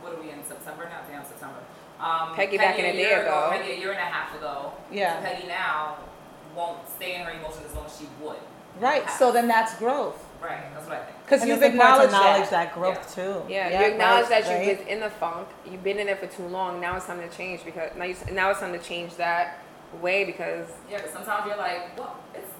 [0.00, 1.00] what are we in September now?
[1.10, 1.58] Damn September.
[2.00, 3.48] Um, Peggy back in a a day year ago.
[3.50, 4.72] Peggy a year and a half ago.
[4.90, 5.20] Yeah.
[5.20, 5.96] Peggy now
[6.54, 8.36] won't stay in her emotions as long as she would.
[8.80, 9.08] Right.
[9.10, 10.62] So then that's growth Right.
[10.74, 11.16] That's what I think.
[11.24, 12.66] because you've acknowledged to acknowledge that.
[12.66, 13.42] that, growth too.
[13.48, 14.86] Yeah, Yeah, you acknowledge right, that you've right.
[14.86, 15.48] been in the funk.
[15.68, 16.80] You've been in it for too long.
[16.80, 19.58] Now it's time to change because now, you, now it's time to change that
[20.00, 22.52] way because Yeah, but sometimes you're like, well, it's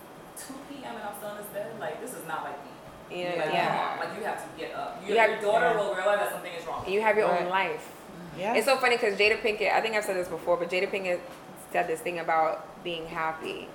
[0.49, 0.95] 2 p.m.
[0.97, 1.67] and I'm still in this bed.
[1.79, 3.19] Like, this is not like me.
[3.19, 3.97] you know, Like, yeah.
[4.01, 5.03] Like, you have to get up.
[5.07, 5.77] You, You have- your daughter yeah.
[5.77, 6.89] will realize that something is wrong.
[6.89, 7.93] you have your own life.
[8.39, 8.55] Yeah.
[8.55, 11.21] It's so funny because Jada Pinkett, I think I've said this before, but Jada Pinkett
[11.73, 13.69] said this thing about being happy.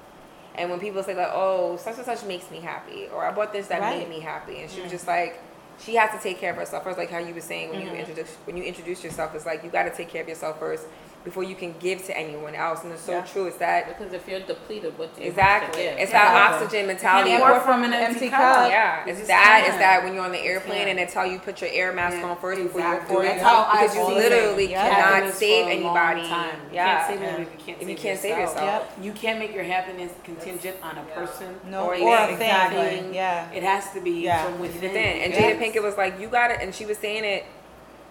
[0.56, 3.54] And when people say like, oh, such and such makes me happy, or I bought
[3.54, 4.00] this that Right.
[4.00, 5.40] made me happy, and she was just like,
[5.80, 7.94] she has to take care of herself first, like how you were saying when Mm-hmm.
[7.94, 9.34] you introduce when you introduce yourself.
[9.34, 10.86] It's like you got to take care of yourself first
[11.24, 12.84] before you can give to anyone else.
[12.84, 13.22] And it's so Yeah.
[13.22, 13.46] true.
[13.46, 15.84] It's that Because if you're depleted, what do you exactly.
[15.84, 16.00] Have to give?
[16.04, 16.58] It's that Exactly.
[16.66, 17.30] oxygen You mentality.
[17.30, 18.40] can't pour pour from an empty empty cup.
[18.56, 18.70] cup.
[18.72, 19.60] yeah, You it's just that.
[19.62, 19.80] It's can't.
[19.80, 22.24] that when you're on the airplane and they tell you put your air mask Yeah,
[22.26, 23.14] on first before you exactly.
[23.16, 23.28] board.
[23.28, 24.76] That's how because I've you literally been.
[24.78, 26.28] Cannot save for a long anybody.
[26.30, 26.56] time.
[26.70, 26.86] You Yeah.
[26.96, 27.28] can't save Yeah.
[27.28, 28.62] anybody if you can't If save you can't save yourself.
[28.62, 28.88] yourself.
[29.02, 32.34] You can't make your happiness contingent on a person no, or or, a thing.
[32.36, 33.10] exactly.
[33.14, 33.46] Yeah.
[33.54, 34.44] It has to be Yeah.
[34.44, 34.82] from within.
[34.82, 35.22] within.
[35.22, 37.46] And Jada Pinkett was like, you got it," and she was saying it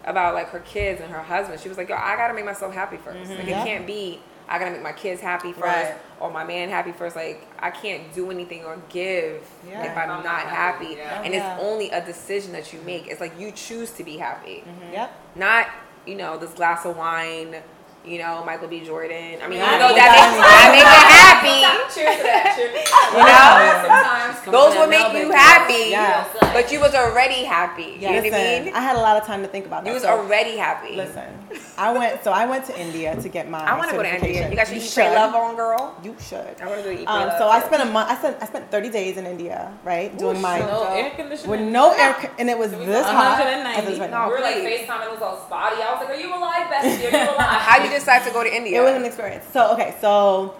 [0.04, 1.60] about like her kids and her husband.
[1.60, 3.36] She was like, yo, I gotta make myself happy 1st mm-hmm.
[3.38, 3.62] Like Yeah.
[3.62, 5.94] it can't be, I gotta make my kids happy first Right.
[6.20, 7.16] or my man happy first.
[7.16, 9.82] Like I can't do anything or give Yeah.
[9.84, 10.84] if I'm I'm not not happy.
[10.86, 11.22] happy, yeah.
[11.22, 11.54] And Yeah.
[11.54, 13.06] it's only a decision that you make.
[13.08, 14.92] It's like you choose to be happy, mm-hmm.
[14.92, 15.12] Yep.
[15.36, 15.66] not
[16.06, 17.56] you know this glass of wine.
[18.04, 18.80] You know, Michael B.
[18.80, 19.38] Jordan.
[19.42, 19.72] I mean, Right.
[19.72, 21.58] you know that that- makes, that make you happy.
[21.92, 22.56] Cheers to that.
[22.56, 22.72] Cheers.
[23.12, 23.52] You know,
[23.84, 24.40] Sometimes.
[24.48, 25.90] Those to will make you happy.
[25.90, 26.24] Yeah.
[26.54, 28.00] But you was already happy.
[28.00, 28.74] You know what I Listen, mean?
[28.74, 29.90] I had a lot of time to think about that.
[29.90, 30.96] You was so- already happy.
[30.96, 31.28] Listen,
[31.76, 32.24] I went.
[32.24, 33.60] So I went to India to get my.
[33.60, 34.48] I want to go to India.
[34.48, 35.14] You got your You Eat Pray should.
[35.14, 35.94] Love on, girl.
[36.02, 36.56] You should.
[36.62, 38.08] I want to do Eat Pray Um, so I spent a month.
[38.10, 41.50] I spent I spent 30 days in India, right, doing my no air conditioning.
[41.50, 43.38] with no air, con- and it was this hot.
[43.38, 43.76] 190.
[43.78, 44.28] as it is right No.
[44.28, 44.88] We were like Please.
[44.88, 45.82] FaceTime, it was all spotty.
[45.82, 47.12] I was like, are you alive, bestie?
[47.12, 47.60] Are you alive?
[47.90, 48.80] How you decide to go to India?
[48.80, 49.44] It was an experience.
[49.52, 50.54] So okay, so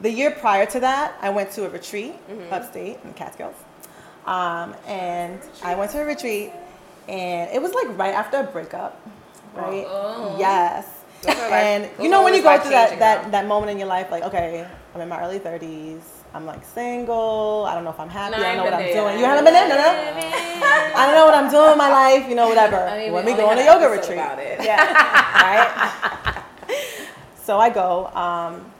[0.00, 2.52] the year prior to that, I went to a retreat Mm-hmm.
[2.52, 3.54] upstate in Catskills,
[4.26, 6.52] um, and I went to a retreat,
[7.08, 9.00] and it was like right after a breakup,
[9.54, 9.86] right?
[9.88, 10.36] Oh.
[10.38, 10.86] Yes.
[11.22, 14.08] Those and you know when you go through that, that that moment in your life,
[14.10, 16.00] like okay, I'm in my early 30s.
[16.34, 17.64] I'm like single.
[17.66, 18.36] I don't know if I'm happy.
[18.36, 19.18] I don't know what I'm doing.
[19.18, 19.90] You haven't been in, no, no.
[20.94, 22.28] I don't know what I'm doing in my life.
[22.28, 22.76] You know, whatever.
[22.76, 24.18] I mean, when we we go on a yoga retreat,
[24.62, 24.76] yeah,
[25.42, 26.44] right.
[27.48, 28.08] So I go.
[28.08, 28.70] Um,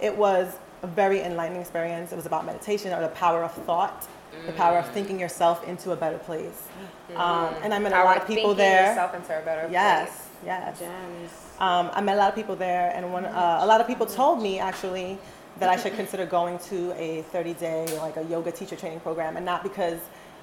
[0.00, 2.12] it was a very enlightening experience.
[2.12, 4.06] It was about meditation or the power of thought,
[4.44, 6.68] the power of thinking yourself into a better place.
[7.16, 8.88] Um, and I met a lot of people thinking there.
[8.90, 10.28] yourself into a better Yes, place.
[10.44, 10.78] yes.
[10.78, 11.30] Gems.
[11.58, 14.04] Um, I met a lot of people there, and one, uh, a lot of people
[14.04, 15.16] told me actually
[15.58, 19.46] that I should consider going to a 30-day like a yoga teacher training program, and
[19.46, 20.00] not because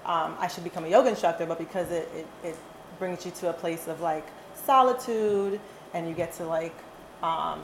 [0.07, 2.55] um, I should become a yoga instructor, but because it, it, it
[2.97, 4.25] brings you to a place of like
[4.55, 5.59] solitude,
[5.93, 6.75] and you get to like
[7.23, 7.61] um,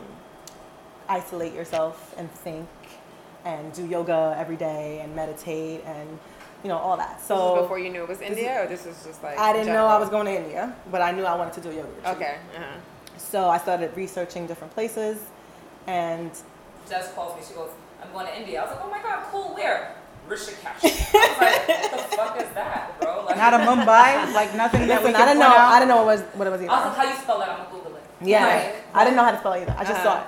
[1.10, 2.68] isolate yourself and think,
[3.46, 6.20] and do yoga every day and meditate and
[6.64, 7.22] you know all that.
[7.22, 9.74] So is before you knew it was India, or this was just like I didn't
[9.74, 11.88] know I was going to India, but I knew I wanted to do a yoga
[11.88, 12.16] retreat.
[12.16, 12.38] Okay.
[12.56, 12.66] Uh-huh.
[13.18, 15.18] So I started researching different places,
[15.88, 16.32] and
[16.90, 17.44] Jess calls me.
[17.48, 17.70] She goes,
[18.04, 19.56] "I'm going to India." I was like, "Oh my god, cool.
[19.56, 19.96] Where?"
[20.30, 20.64] Rishikesh.
[20.84, 24.88] I was like, "What the fuck is that, bro?" Like, Not a Mumbai, like nothing
[24.88, 25.48] that we listen, I didn't know.
[25.48, 25.72] out.
[25.74, 27.40] I didn't know what, it was, what it was I was like, "How you spell
[27.40, 27.91] that?" I'm gonna Google it.
[28.24, 29.76] Yeah, Like, I didn't know how to spell either.
[29.78, 30.04] I just Uh-huh.
[30.04, 30.28] saw it.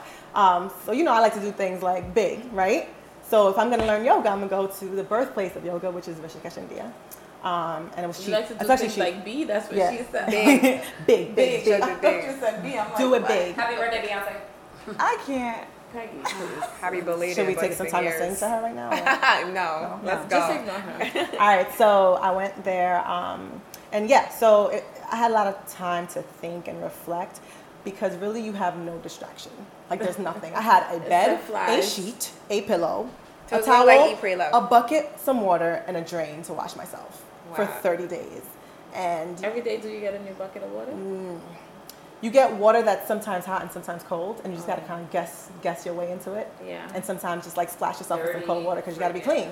[0.65, 2.89] Um, so you know, I like to do things like big, right?
[3.29, 6.07] So if I'm gonna learn yoga, I'm gonna go to the birthplace of yoga, which
[6.07, 6.91] is Rishikesh, India.
[7.43, 8.33] Um, and it was You cheap.
[8.35, 9.15] like to do It's actually things cheap.
[9.15, 9.43] like B.
[9.43, 9.91] That's what Yeah.
[9.91, 10.25] she said.
[10.31, 10.61] Big.
[10.61, 11.65] big, big, big.
[11.65, 11.81] Big.
[11.81, 12.69] I thought you said B.
[12.77, 13.27] I'm like, Do it what?
[13.27, 13.55] big.
[13.55, 14.95] Happy birthday, Beyonce.
[14.99, 15.67] I can't.
[15.93, 16.63] Peggy, please.
[16.81, 17.35] Happy belated.
[17.35, 18.89] Should we take some been time to sing to her right now?
[19.51, 20.39] no, let's Just go.
[20.39, 21.37] Just ignore her.
[21.39, 25.45] All right, so I went there, um, and yeah, so it, I had a lot
[25.45, 27.41] of time to think and reflect
[27.83, 29.51] because really you have no distraction.
[29.89, 30.53] Like there's nothing.
[30.55, 33.09] I had a bed, a sheet, a pillow,
[33.49, 34.51] So a towel, like Eat, Pray, Love.
[34.53, 37.23] a bucket, some water, and a drain to wash myself
[37.55, 38.41] for 30 days.
[38.93, 40.91] And Every day, do you get a new bucket of water?
[40.91, 41.39] Mm.
[42.21, 44.87] you get water that's sometimes hot and sometimes cold, and you just gotta oh.
[44.87, 46.51] kind of guess guess your way into it.
[46.65, 46.87] Yeah.
[46.93, 49.49] And sometimes just like splash yourself with some cold water because you gotta be clean.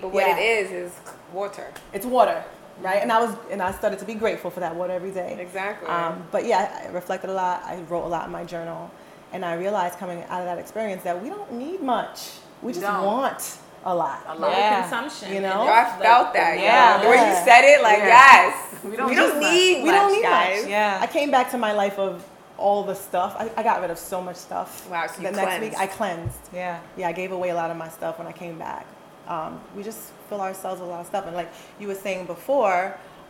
[0.00, 0.36] But what Yeah.
[0.36, 0.92] it is is
[1.32, 1.72] water.
[1.92, 2.44] It's water,
[2.82, 3.02] right?
[3.02, 5.36] And I was and I started to be grateful for that water every day.
[5.40, 5.88] Exactly.
[5.88, 7.62] Um, but yeah, I reflected a lot.
[7.64, 8.90] I wrote a lot in my journal,
[9.32, 12.32] and I realized coming out of that experience that we don't need much.
[12.62, 13.04] We We just don't.
[13.04, 14.22] want a lot.
[14.28, 14.52] A lot.
[14.52, 14.80] Yeah.
[14.82, 15.34] Consumption.
[15.34, 15.64] You know?
[15.64, 16.56] Yo, I just, like, felt that.
[16.58, 16.62] Yeah.
[16.62, 17.02] Yeah.
[17.02, 18.06] The way you said it, like Yeah.
[18.06, 18.84] yes.
[18.84, 19.84] We don't we don't need much.
[19.84, 20.62] We don't need guys.
[20.62, 20.70] much.
[20.70, 20.98] Yeah.
[21.00, 22.24] I came back to my life of
[22.58, 23.34] all the stuff.
[23.38, 24.88] I, I got rid of so much stuff.
[24.88, 25.74] Wow, so you the next week.
[25.76, 26.38] I cleansed.
[26.52, 26.78] Yeah.
[26.96, 28.86] Yeah, I gave away a lot of my stuff when I came back.
[29.32, 32.26] Um, we just fill ourselves with a lot of stuff, and like you were saying
[32.26, 32.80] before,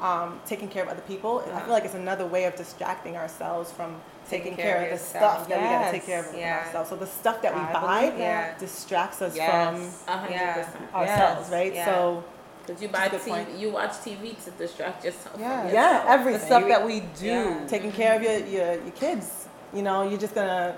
[0.00, 1.32] um, taking care of other people.
[1.54, 3.90] I feel like it's another way of distracting ourselves from
[4.28, 5.34] taking, care, of the yourself.
[5.34, 6.58] stuff that we gotta take care of Yeah.
[6.64, 6.88] ourselves.
[6.90, 8.58] So the stuff that we I buy believe that.
[8.58, 10.02] distracts us Yes.
[10.08, 10.62] A hundred Yeah.
[10.64, 11.50] from ourselves, Yes.
[11.52, 11.74] right?
[11.74, 11.84] Yeah.
[11.84, 12.24] So
[12.66, 13.48] Because you buy TV, point.
[13.62, 15.36] you watch TV to distract yourself.
[15.38, 15.60] Yeah.
[15.62, 16.04] From yeah, yourself.
[16.06, 16.46] The everything.
[16.46, 17.26] stuff that we do.
[17.26, 17.66] Yeah.
[17.68, 19.26] taking care of your, your, your kids.
[19.72, 20.76] You know, you're just gonna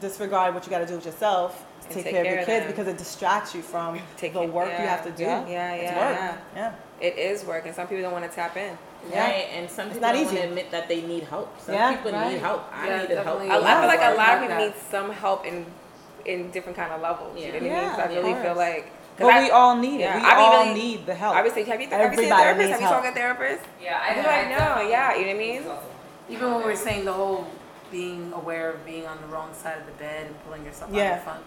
[0.00, 2.46] disregard what you gotta do with yourself to And take, take care of your of
[2.46, 2.72] kids them.
[2.72, 5.22] because it distracts you from Take the it- work you have to do.
[5.24, 5.46] yeah.
[5.46, 6.18] Yeah, It's yeah, work.
[6.18, 6.36] yeah.
[7.00, 7.06] Yeah.
[7.08, 8.76] It is work, and some people don't want to tap in.
[9.10, 9.24] Yeah.
[9.24, 11.58] Right, and some people don't want to admit that they need help.
[11.60, 12.32] Some Yeah, people right.
[12.32, 12.64] need help.
[12.72, 13.26] I Yeah, needed help.
[13.40, 13.50] definitely.
[13.50, 15.66] I, I feel like a lot of people need some help in
[16.26, 17.34] in different kind of levels.
[17.34, 17.72] You know what I mean?
[17.72, 18.92] Yeah, So I of really feel like.
[19.16, 20.22] But I- we all need yeah, it.
[20.22, 21.34] We I all really- need the help.
[21.34, 22.58] Obviously, have you, have you seen a therapist?
[22.68, 23.64] needs Have you talked to a therapist?
[23.82, 25.62] Yeah, I I'm like, no, yeah, you know what I mean?
[26.28, 27.46] Even when we were saying the whole
[27.90, 30.98] being aware of being on the wrong side of the bed and pulling yourself out
[31.00, 31.40] of the fun,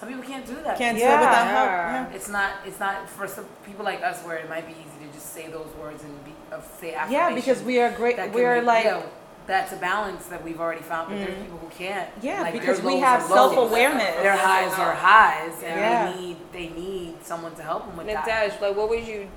[0.00, 0.78] some people can't do that.
[0.78, 1.14] Can't do Yeah.
[1.14, 1.92] it without Yeah.
[1.92, 2.10] help.
[2.10, 2.16] Yeah.
[2.16, 2.50] It's not.
[2.64, 5.48] It's not for some people like us where it might be easy to just say
[5.48, 7.12] those words and be of say affirmations.
[7.12, 8.16] yeah, because we are great.
[8.32, 9.02] We're be- like, yeah,
[9.46, 11.10] that's a balance that we've already found.
[11.10, 11.42] But there's mm.
[11.42, 12.08] people who can't.
[12.22, 14.16] yeah, Like, because we have self awareness.
[14.22, 16.12] Their highs are highs, and Yeah.
[16.12, 18.24] they need they need someone to help them with that.
[18.26, 19.28] Nadesh, like, what would you,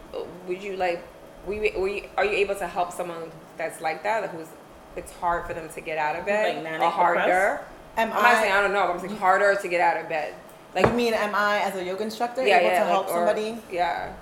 [0.47, 1.03] would you like,
[1.45, 4.47] were you, were you, are you able to help someone that's like that, who's,
[4.95, 7.61] it's hard for them to get out of bed, Like manic or harder?
[7.97, 8.59] Am I'm not saying I?
[8.59, 9.19] I don't know, but I'm saying mm.
[9.19, 10.33] harder to get out of bed.
[10.75, 13.15] Like, You mean am I as a yoga instructor yeah, able yeah, to help like,
[13.15, 13.57] or- somebody?
[13.71, 14.13] yeah,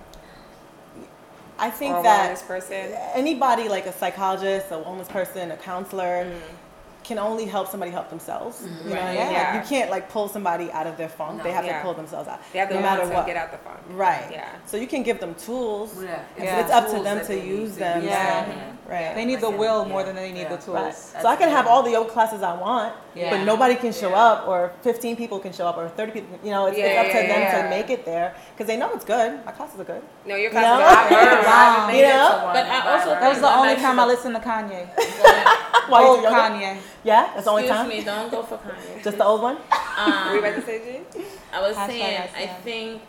[1.57, 2.93] I think or a that person.
[3.13, 6.39] anybody like a psychologist, a wellness person, a counselor Mm.
[7.03, 8.61] Can only help somebody help themselves.
[8.61, 8.89] You mm-hmm.
[8.89, 9.17] know what I mean?
[9.17, 9.31] Right.
[9.31, 9.53] Yeah.
[9.53, 11.37] Like, you can't like pull somebody out of their funk.
[11.37, 11.43] No.
[11.43, 11.77] They have Yeah.
[11.77, 12.39] to pull themselves out.
[12.53, 13.25] They have to no want matter to what.
[13.25, 13.79] get out the funk.
[13.91, 14.27] Right.
[14.31, 14.47] Yeah.
[14.65, 15.95] So you can give them tools.
[16.01, 16.59] Yeah, Yeah.
[16.61, 18.03] It's up to them to they need use them.
[18.03, 18.45] Yeah.
[18.45, 19.15] So, right.
[19.15, 19.91] They need the will yeah.
[19.91, 20.55] more than they need Yeah.
[20.55, 20.75] the tools.
[21.15, 21.21] Right.
[21.21, 23.31] So I can have all the yoga classes I want, Yeah.
[23.31, 24.25] but nobody can show Yeah.
[24.27, 26.39] up, or 15 people can show up, or 30 people.
[26.43, 27.63] You know, it's, it's Yeah, up to yeah, them yeah.
[27.63, 29.43] to make it there because they know it's good.
[29.45, 30.03] My classes are good.
[30.25, 30.79] No, your You class know?
[30.79, 32.49] is I've heard, I haven't made You know?
[32.53, 34.87] But I also That was the only time I listened to Kanye.
[35.91, 36.23] Why you Old?
[36.25, 36.77] Kanye.
[37.03, 37.89] Yeah, that's the only Excuse time.
[37.89, 39.03] me, don't go for Kanye.
[39.03, 39.55] Just the old one.
[39.57, 41.21] What were you Um, about to say, G?
[41.53, 43.01] I was Hashtag saying, I I think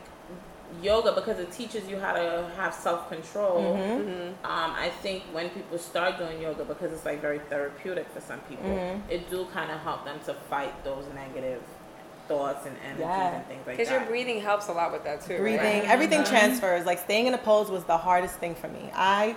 [0.82, 3.62] yoga because it teaches you how to have self control.
[3.62, 4.44] Mm-hmm.
[4.44, 8.40] Um, I think when people start doing yoga because it's like very therapeutic for some
[8.48, 9.10] people, Mm-hmm.
[9.10, 11.62] it do kind of help them to fight those negative
[12.28, 13.36] thoughts and energies Yeah.
[13.36, 13.76] and things like that.
[13.76, 15.38] Because your breathing helps a lot with that too.
[15.38, 15.90] breathing Right?
[15.90, 19.34] everything transfers like staying in a pose was the hardest thing for me i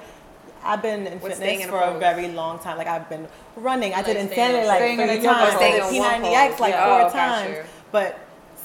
[0.66, 2.00] i've been in What's fitness in for a pose?
[2.00, 5.56] very long time like i've been running i did Like insanity like three times.
[5.56, 6.86] I did p90x like Yeah.
[6.86, 7.64] four Oh, got times you.
[7.92, 8.20] but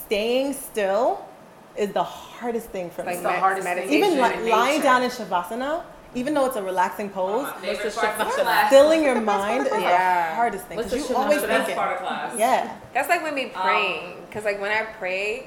[0.06, 1.24] staying still
[1.76, 3.22] is the hardest thing for Like me.
[3.22, 3.94] Like the med- hardest meditation.
[3.94, 4.82] Even like lying nature.
[4.82, 5.82] down in shavasana,
[6.16, 8.42] even though it's a relaxing pose, My favorite What's the part of Shavasana?
[8.42, 8.66] class.
[8.70, 10.30] stilling your mind is Yeah.
[10.30, 11.46] the hardest thing because you always Shavasana?
[11.46, 11.76] That's thinking.
[11.76, 12.38] part.
[12.38, 12.76] Yeah.
[12.92, 15.46] That's like with me Um, praying, because like when I pray,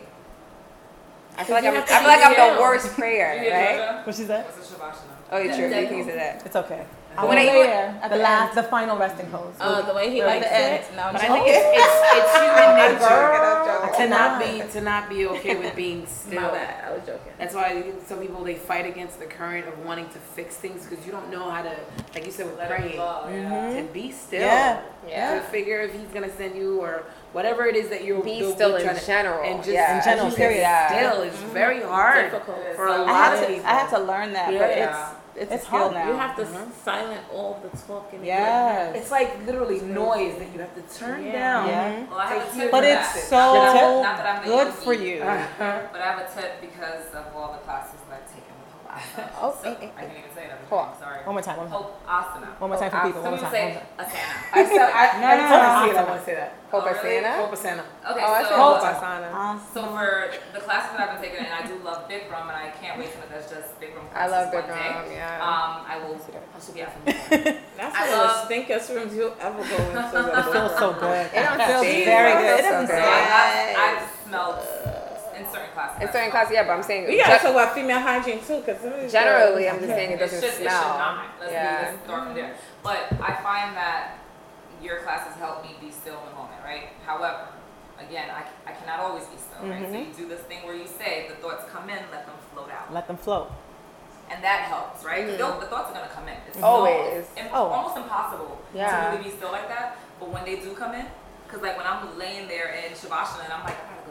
[1.38, 3.76] I feel like I'm, I feel like I'm the worst prayer, right?
[3.78, 4.02] Georgia?
[4.06, 4.46] What she said?
[4.46, 5.13] What's a shavasana?
[5.34, 5.66] Oh, you're true.
[5.66, 6.46] You can say that.
[6.46, 6.86] It's okay.
[7.16, 8.66] But when I Over even, there, at The the last, end.
[8.66, 9.54] the final resting pose.
[9.62, 10.84] Oh, the way he At likes end.
[10.84, 10.96] it.
[10.96, 15.10] No, I'm But I think it's, it's, it's human nature to not be to not
[15.10, 16.42] be okay with being still.
[16.42, 16.84] My bad.
[16.90, 17.32] I was joking.
[17.38, 21.06] That's why some people they fight against the current of wanting to fix things because
[21.06, 21.76] you don't know how to,
[22.16, 23.28] like you said with Let it praying, flow.
[23.30, 23.52] Yeah.
[23.52, 23.88] Mm-hmm.
[23.88, 24.42] to be still.
[24.42, 24.82] Yeah.
[25.08, 25.36] Yeah.
[25.36, 27.04] To figure if he's gonna send you or
[27.34, 29.44] whatever it is that you're be you're still in trying to- general.
[29.44, 29.98] and just yeah.
[30.00, 30.62] In general, just period.
[30.62, 30.88] Yeah.
[31.12, 32.58] still is very hard Difficult.
[32.76, 33.66] for a I lot I had of to, people.
[33.68, 34.90] I had to learn that, but Yeah.
[35.12, 35.94] it's it's, It's a skill hard.
[35.94, 36.08] now.
[36.10, 36.66] You have to uh-huh.
[36.84, 38.24] silent all the talking.
[38.24, 38.96] Yes.
[38.96, 41.32] It's like literally noise that you have to turn Yeah.
[41.32, 41.68] down.
[41.68, 42.06] Yeah.
[42.10, 43.24] Well, I have a tip But it's that.
[43.24, 45.20] so Not that I'm- not that I'm good for you.
[45.24, 48.83] But I have a tip because of all the classes that I've taken with Hope
[48.96, 49.30] Asana.
[49.42, 51.00] Oh, so, eh, eh, I can't even say it Hold on.
[51.00, 51.20] Sorry.
[51.26, 51.58] One more time.
[51.58, 51.84] One more time.
[51.84, 52.50] Hope Asana.
[52.62, 53.22] One more time for people.
[53.24, 53.52] One more time.
[53.52, 54.06] say One more time.
[54.06, 54.54] Asana.
[54.54, 55.56] I said I, No, no, no.
[55.56, 56.52] I see it, I want to say that.
[56.74, 57.22] Hope Oh, really?
[57.22, 57.36] Asana.
[57.38, 57.84] Hope Asana.
[58.12, 59.30] Okay, Oh, I so said Hope Asana.
[59.74, 60.10] So for
[60.54, 63.10] the classes that I've been taking, and I do love Bikram, and I can't wait
[63.14, 65.16] till that's just Bikram I classes love one Bikram, day.
[65.16, 65.44] yeah.
[65.44, 66.18] Um, I will.
[66.18, 66.90] I Yeah.
[67.78, 70.40] That's I one of love- the stinkest rooms you'll ever go into.
[70.40, 71.26] It feels so good.
[71.34, 72.14] It don't feel It's bad.
[72.14, 72.66] very It good.
[72.66, 73.04] feels so good.
[73.04, 74.60] I've, I've smelled
[75.74, 76.02] in certain classes.
[76.02, 76.32] In certain smelled.
[76.32, 79.80] classes, yeah, but I'm saying We gotta talk about female hygiene too, because generally, I'm
[79.80, 80.98] just saying it It doesn't should, it should smell.
[80.98, 81.26] not.
[81.40, 81.90] Let's Yeah.
[81.92, 82.54] leave this door from there.
[82.84, 84.20] But I find that
[84.82, 86.90] your classes help me be still in the moment, right?
[87.06, 87.48] However,
[88.00, 89.82] again, I, I cannot always be still, right?
[89.88, 90.10] So mm-hmm.
[90.10, 92.94] you do this thing where you say the thoughts come in, let them float out.
[92.94, 93.52] Let them float.
[94.30, 95.26] And that helps, right?
[95.28, 95.38] Mm-hmm.
[95.38, 96.36] they'll- The thoughts are gonna come in.
[96.48, 97.28] It's Always.
[97.36, 97.68] No, it's Oh.
[97.68, 98.90] almost impossible Yeah.
[99.12, 99.98] to really be still like that.
[100.20, 101.06] But when they do come in,
[101.46, 104.03] because like when I'm laying there in Shavasana and I'm like, oh,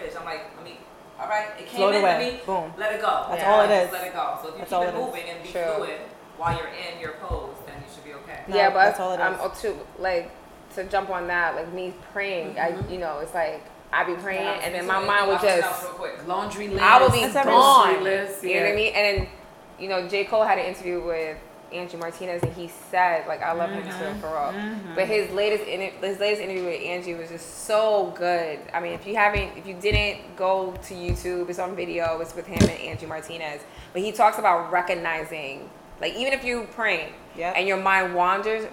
[0.00, 0.16] fridge.
[0.18, 0.78] I'm like, let me,
[1.18, 2.18] all right, it came Float in, away.
[2.18, 2.72] let me, Boom.
[2.78, 3.26] let it go.
[3.28, 3.92] That's Yeah, all it just is.
[3.92, 4.38] Let it go.
[4.42, 5.00] So if you That's keep all it it is.
[5.06, 5.72] moving and be True.
[5.76, 6.00] fluid
[6.38, 8.40] while you're in your pose, then you should be okay.
[8.48, 9.40] No, yeah, but that's all it I'm is.
[9.42, 10.30] oh, too like
[10.74, 12.58] to jump on that, like me praying.
[12.58, 12.92] I, mm-hmm.
[12.92, 16.26] you know, it's like I be praying, and then my mind would just, else.
[16.26, 16.82] Laundry list.
[16.82, 18.04] I would be grocery gone.
[18.04, 18.92] list, you know what I mean?
[18.94, 19.28] And then,
[19.78, 21.36] you know, J Cole had an interview with
[21.72, 24.54] Angie Martinez, and he said, like, I love him too, for real.
[24.94, 28.58] But his latest, in, his latest interview with Angie was just so good.
[28.72, 32.20] I mean, if you haven't, if you didn't go to YouTube, it's on video.
[32.20, 33.62] It's with him and Angie Martinez.
[33.92, 35.68] But he talks about recognizing,
[36.00, 37.54] like, even if you pray Yep.
[37.56, 38.66] and your mind wanders,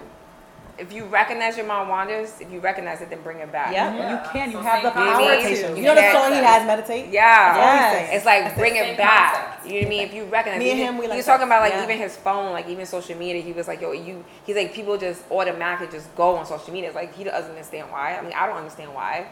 [0.78, 3.72] if you recognize your mind wanders, if you recognize it, then bring it back.
[3.72, 4.10] Yeah, Yeah.
[4.24, 4.50] you can.
[4.52, 5.74] You So have the power meditation.
[5.74, 5.76] to.
[5.80, 6.12] You know the Yeah.
[6.12, 7.06] song he has, Meditate?
[7.08, 7.56] Yeah.
[7.56, 8.08] Yes.
[8.12, 9.34] It's like bring it back.
[9.34, 9.66] concept.
[9.66, 10.02] You know what I mean?
[10.02, 11.32] If you recognize, Me and even- him, we like was that.
[11.32, 11.82] talking about like Yeah.
[11.84, 13.42] even his phone, like even social media.
[13.42, 14.24] He was like, yo, you.
[14.46, 16.88] He's like people just automatically just go on social media.
[16.90, 18.16] It's like he doesn't understand why.
[18.16, 19.26] I mean, I don't understand why.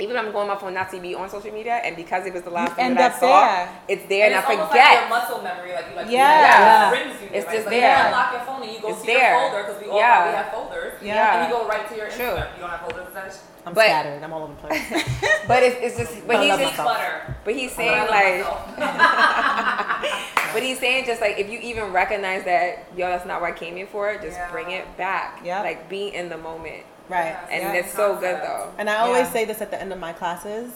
[0.00, 2.26] Even if I'm going on my phone not to be on social media, and because
[2.26, 3.68] it was the last thing end that I saw, there.
[3.88, 4.84] it's there, and, it's I almost forget.
[4.88, 6.18] Like your muscle memory, like you like Yeah.
[6.20, 7.36] yeah, it brings you there.
[7.38, 7.54] It's right?
[7.54, 7.98] just like there.
[8.00, 9.30] You unlock your phone and you go It's see there.
[9.30, 10.16] your folder because we all Yeah.
[10.16, 10.92] probably have folders.
[11.02, 11.34] Yeah.
[11.36, 12.24] And you go right to your True.
[12.24, 12.54] Instagram.
[12.56, 13.06] You don't have folders.
[13.14, 14.22] That's I'm But- scattered.
[14.22, 14.88] I'm all over the place.
[15.46, 16.96] but it's, it's just, but I he's love just, myself.
[16.96, 17.36] clutter.
[17.44, 18.46] but he's saying like.
[20.50, 20.54] myself.
[20.54, 23.56] But he's saying just like if you even recognize that yo, that's not what I
[23.56, 24.50] came here for, just Yeah.
[24.50, 25.40] bring it back.
[25.44, 25.60] Yeah.
[25.62, 27.36] Like be in the moment, Right.
[27.50, 27.72] and Yeah.
[27.80, 28.68] it's so good though.
[28.78, 29.32] And I always Yeah.
[29.32, 30.72] say this at the end of my classes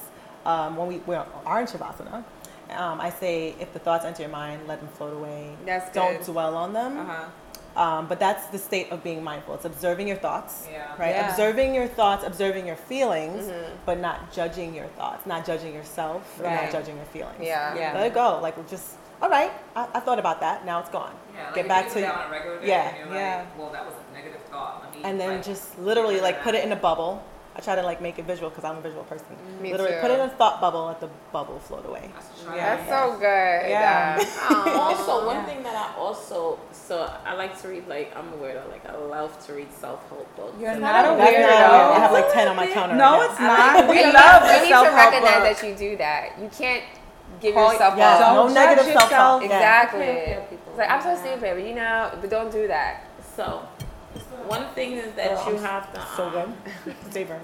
[0.46, 2.22] um, when we, we are in Shavasana.
[2.76, 5.50] Um, I say, if the thoughts enter your mind, let them float away.
[5.64, 6.98] That's Don't dwell on them.
[6.98, 7.24] Uh huh.
[7.76, 9.54] Um, but that's the state of being mindful.
[9.54, 10.86] It's observing your thoughts, Yeah.
[10.98, 11.10] right?
[11.14, 11.28] Yeah.
[11.30, 13.64] Observing your thoughts, observing your feelings, Mhm.
[13.84, 16.62] but not judging your thoughts, not judging yourself, and Right.
[16.62, 17.34] not judging your feelings.
[17.40, 17.74] Yeah.
[17.74, 17.92] Yeah.
[17.94, 18.38] Let it go.
[18.40, 20.64] Like just, all right, I, I thought about that.
[20.66, 21.14] Now it's gone.
[21.34, 22.98] Yeah, like Get if back you to do that on a regular day yeah, and
[23.10, 23.36] you're yeah.
[23.38, 24.82] like, well, that was a negative thought.
[24.84, 27.22] Let me, and then like, just literally like put it in a bubble.
[27.56, 29.26] I try to like make it visual because I'm a visual person.
[29.62, 30.00] Me literally too.
[30.00, 32.10] put it in a thought bubble, let the bubble float away.
[32.10, 32.76] I should try Yeah.
[32.76, 33.70] That's so good.
[33.70, 34.24] Yeah.
[34.50, 35.44] Uh, Also, one Yeah.
[35.46, 38.68] thing that I also so I like to read like I'm a weirdo.
[38.72, 40.56] Like I love to read self help books.
[40.60, 41.60] You're And not I- a That's weirdo.
[41.60, 42.96] not, I have like 10 on my counter.
[42.96, 43.46] No, right it's now.
[43.46, 43.88] not.
[43.88, 45.60] We and you love need, the you need to recognize book.
[45.60, 46.38] that you do that.
[46.42, 46.82] You can't
[47.44, 48.34] give Call- yourself Yes, up.
[48.34, 49.10] no Don't negative judge self-talk.
[49.10, 49.42] yourself.
[49.42, 49.56] Yeah.
[49.56, 50.00] Exactly.
[50.02, 50.72] Okay, okay, people.
[50.72, 51.20] It's like I'm so Yeah.
[51.22, 52.94] stupid, but you know, but don't do that.
[53.36, 53.44] So
[54.46, 56.96] one thing is that Oh, you have to So um, good.
[57.12, 57.40] Savor.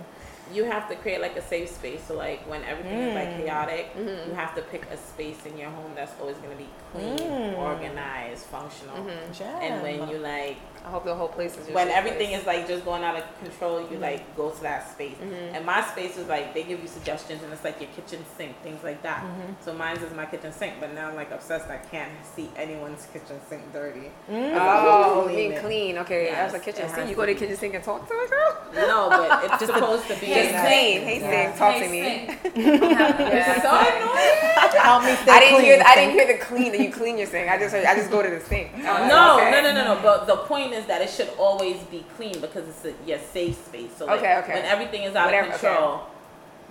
[0.52, 2.02] You have to create like a safe space.
[2.08, 3.36] So like when everything is like Mm.
[3.44, 4.28] chaotic, Mhm.
[4.28, 7.58] you have to pick a space in your home that's always gonna be clean, Mm.
[7.58, 8.96] organized, functional.
[9.32, 9.60] Jam.
[9.62, 11.68] And when you like I hope the whole place is.
[11.74, 12.40] when everything place.
[12.40, 15.12] is like just going out of control, you like go to that space.
[15.22, 15.54] Mm-hmm.
[15.54, 18.52] And my space is like they give you suggestions, and it's like your kitchen sink,
[18.62, 19.22] things like that.
[19.22, 19.52] Mm-hmm.
[19.64, 21.68] So mine's is my kitchen sink, but now I'm like obsessed.
[21.68, 24.10] I can't see anyone's kitchen sink dirty.
[24.30, 25.98] Oh, Clean being clean.
[25.98, 27.10] Okay, Yes, that's a kitchen sink.
[27.10, 28.56] You go to the kitchen sink and talk to a girl.
[28.88, 31.02] No, but it's supposed to be Just clean.
[31.02, 32.00] Hey, sink, talk to me.
[32.44, 34.80] It's so annoying.
[34.82, 35.64] Help me stay I didn't clean.
[35.64, 35.82] hear.
[35.86, 37.50] I didn't hear the clean that you clean your sink.
[37.50, 37.84] I just heard.
[37.84, 38.70] I just go to the sink.
[38.76, 39.50] I'm like, oh, No, okay.
[39.50, 40.02] no, no, no, no.
[40.02, 43.56] But the point is that it should always be clean because it's a, your safe
[43.66, 43.90] space.
[43.96, 44.54] So like, Okay, okay.
[44.54, 45.66] when everything is out Whatever, of okay.
[45.68, 46.00] control,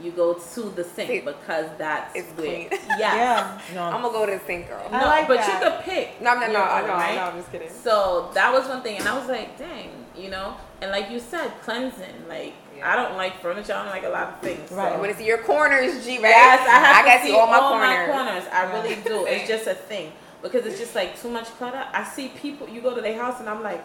[0.02, 2.46] you go to the sink See, because that's it's where.
[2.48, 2.70] clean.
[2.98, 3.00] Yes.
[3.00, 3.62] Yeah.
[3.76, 3.84] No.
[3.84, 4.88] I'm gonna go to the sink, girl.
[4.92, 5.62] No, I like but that.
[5.62, 6.22] you could pick.
[6.22, 7.16] No, no, no, your no, own, no, right?
[7.16, 7.22] no.
[7.24, 7.70] I'm just kidding.
[7.70, 10.56] So that was one thing, and I was like, dang, you know.
[10.82, 12.28] And like you said, cleansing.
[12.30, 12.92] Like Yeah.
[12.92, 13.74] I don't like furniture.
[13.74, 14.72] I don't like a lot of things.
[14.72, 14.94] Right.
[14.94, 15.02] So.
[15.02, 16.30] When it's your corners, G, right?
[16.30, 18.10] Yes, I have I to got see see all my my corners.
[18.10, 18.44] corners.
[18.52, 19.26] I really do.
[19.28, 20.12] It's just a thing
[20.42, 21.86] because it's just like too much clutter.
[21.94, 22.68] I see people.
[22.68, 23.84] You go to their house and I'm like,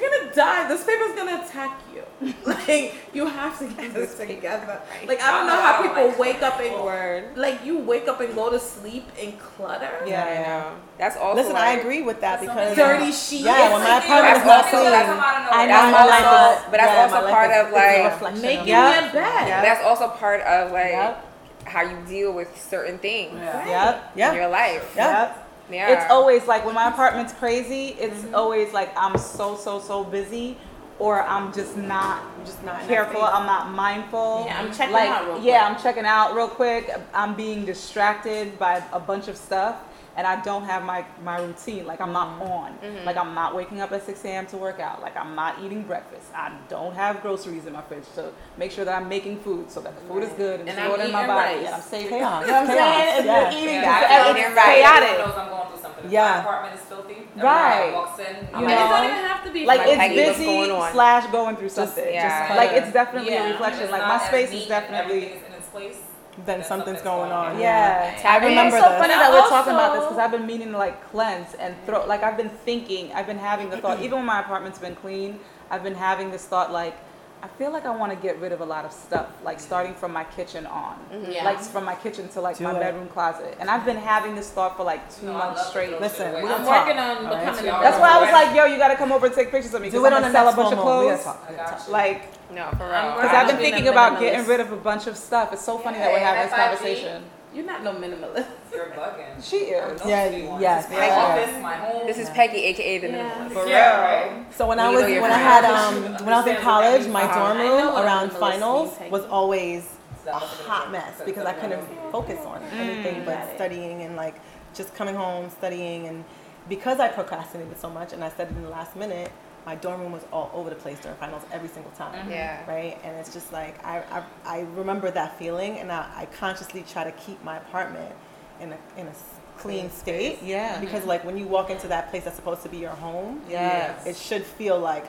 [0.00, 0.68] you're gonna die.
[0.68, 2.02] This paper's gonna attack you.
[2.46, 4.80] like you have to get this together.
[5.06, 7.36] Like I don't know how people wake up and Word.
[7.36, 9.90] like you wake up and go to sleep in clutter.
[10.06, 10.42] Yeah, I yeah.
[10.42, 10.76] know.
[10.98, 11.40] That's also.
[11.40, 13.44] Listen, I agree with that because Dirty sheets.
[13.44, 15.14] Yeah, when my That's apartment is not clean, that's how
[15.50, 15.72] I know.
[15.74, 16.64] I know my life is.
[16.70, 19.12] but that's yeah, also part of, like, Making of your that.
[19.12, 19.48] bed.
[19.48, 19.62] Yep.
[19.64, 21.24] That's also part of like Yep.
[21.66, 24.12] how you deal with certain things Yep.
[24.14, 24.32] in Yeah.
[24.34, 24.92] your life.
[24.96, 25.20] Yeah.
[25.24, 25.43] Yep.
[25.70, 25.90] Yeah.
[25.90, 28.34] It's always like when my apartment's crazy, it's mm-hmm.
[28.34, 30.56] always like I'm so so so busy
[30.98, 33.22] or I'm just not Just not careful.
[33.22, 34.44] I'm not mindful.
[34.46, 35.76] Yeah, I'm checking like, out real Yeah, quick.
[35.76, 36.90] I'm checking out real quick.
[37.12, 39.76] I'm being distracted by a bunch of stuff
[40.16, 41.86] and I don't have my, my routine.
[41.86, 42.52] Like I'm not mm-hmm.
[42.52, 42.72] on.
[42.78, 43.04] Mm-hmm.
[43.04, 44.46] Like I'm not waking up at 6 a.m.
[44.46, 45.02] to work out.
[45.02, 46.26] Like I'm not eating breakfast.
[46.34, 49.80] I don't have groceries in my fridge to make sure that I'm making food so
[49.80, 51.66] that the food is good and, And it's I'm good in my eating body rice.
[51.66, 52.08] and I'm saving.
[52.10, 52.44] Chaos.
[52.46, 52.94] You know what I'm Chaos.
[52.96, 53.16] saying?
[53.16, 53.40] And Yeah.
[53.50, 55.08] you're eating Yeah, it's, I it's eat chaotic.
[55.10, 56.04] Everyone knows I'm going through something.
[56.04, 56.22] If Yeah.
[56.30, 57.12] My apartment is filthy.
[57.14, 57.92] everyone Right.
[57.94, 58.26] Walks in.
[58.26, 58.88] I'm You And like, it know?
[58.96, 60.92] don't even have to be like like it's Peggy, what's busy going on?
[60.92, 62.06] slash going through something.
[62.14, 62.46] yeah.
[62.48, 63.48] Just, like it's definitely Yeah.
[63.48, 63.82] a reflection.
[63.82, 65.16] it's Like not my as space neat is and definitely.
[65.16, 65.98] everything is in its place.
[66.38, 67.54] Then Then something's something's going going on.
[67.54, 67.60] on.
[67.60, 69.00] Yeah, I And remember It's so this.
[69.00, 72.04] funny that we're talking about this because I've been meaning to like cleanse and throw.
[72.06, 74.00] Like I've been thinking, I've been having the thought.
[74.00, 75.38] Even when my apartment's been clean,
[75.70, 76.96] I've been having this thought like.
[77.42, 79.92] I feel like I want to get rid of a lot of stuff, like starting
[79.92, 81.30] from my kitchen on, mm-hmm.
[81.30, 81.44] Yeah.
[81.44, 82.80] like from my kitchen to like Do my it.
[82.80, 86.00] bedroom closet, and I've been having this thought for like two No, months straight.
[86.00, 86.42] Listen, away.
[86.42, 86.86] we I'm gonna talk.
[86.86, 89.12] working on becoming so a That's why I was like, "Yo, you got to come
[89.12, 90.72] over and take pictures of me Do because it I'm on the sell a bunch
[90.72, 91.00] of promo.
[91.00, 91.50] We gotta clothes." talk.
[91.50, 91.88] We gotta talk.
[91.90, 93.14] Like, No, for real.
[93.16, 95.52] because I've been thinking about getting rid of a bunch of stuff.
[95.52, 96.64] It's so funny that we're having this FIG.
[96.64, 97.22] conversation.
[97.54, 98.46] You're not no minimalist.
[98.72, 99.42] You're bugging.
[99.42, 100.00] She is.
[100.04, 100.90] Yeah, yes.
[100.90, 101.16] My yeah.
[101.24, 102.06] office, my home.
[102.06, 103.30] This is Peggy, aka the Yeah.
[103.30, 103.52] minimalist.
[103.52, 104.32] For yeah, real.
[104.42, 104.54] right.
[104.54, 107.06] So when I was know your when I had um when I was in college,
[107.06, 109.88] my dorm room around finals means, was always
[110.26, 114.36] a hot mess because I couldn't focus on anything but studying and like
[114.74, 116.24] just coming home studying and
[116.68, 119.30] because I procrastinated so much and I studied in the last minute,
[119.66, 122.14] my dorm room was all over the place during finals every single time.
[122.14, 122.30] Mm-hmm.
[122.30, 122.70] Yeah.
[122.70, 126.84] Right, and it's just like I, I, I remember that feeling, and I, I consciously
[126.88, 128.14] try to keep my apartment
[128.60, 129.22] in a in a s-
[129.58, 130.38] clean state.
[130.42, 130.80] Yeah.
[130.80, 134.06] Because like when you walk into that place that's supposed to be your home, Yes.
[134.06, 135.06] it should feel like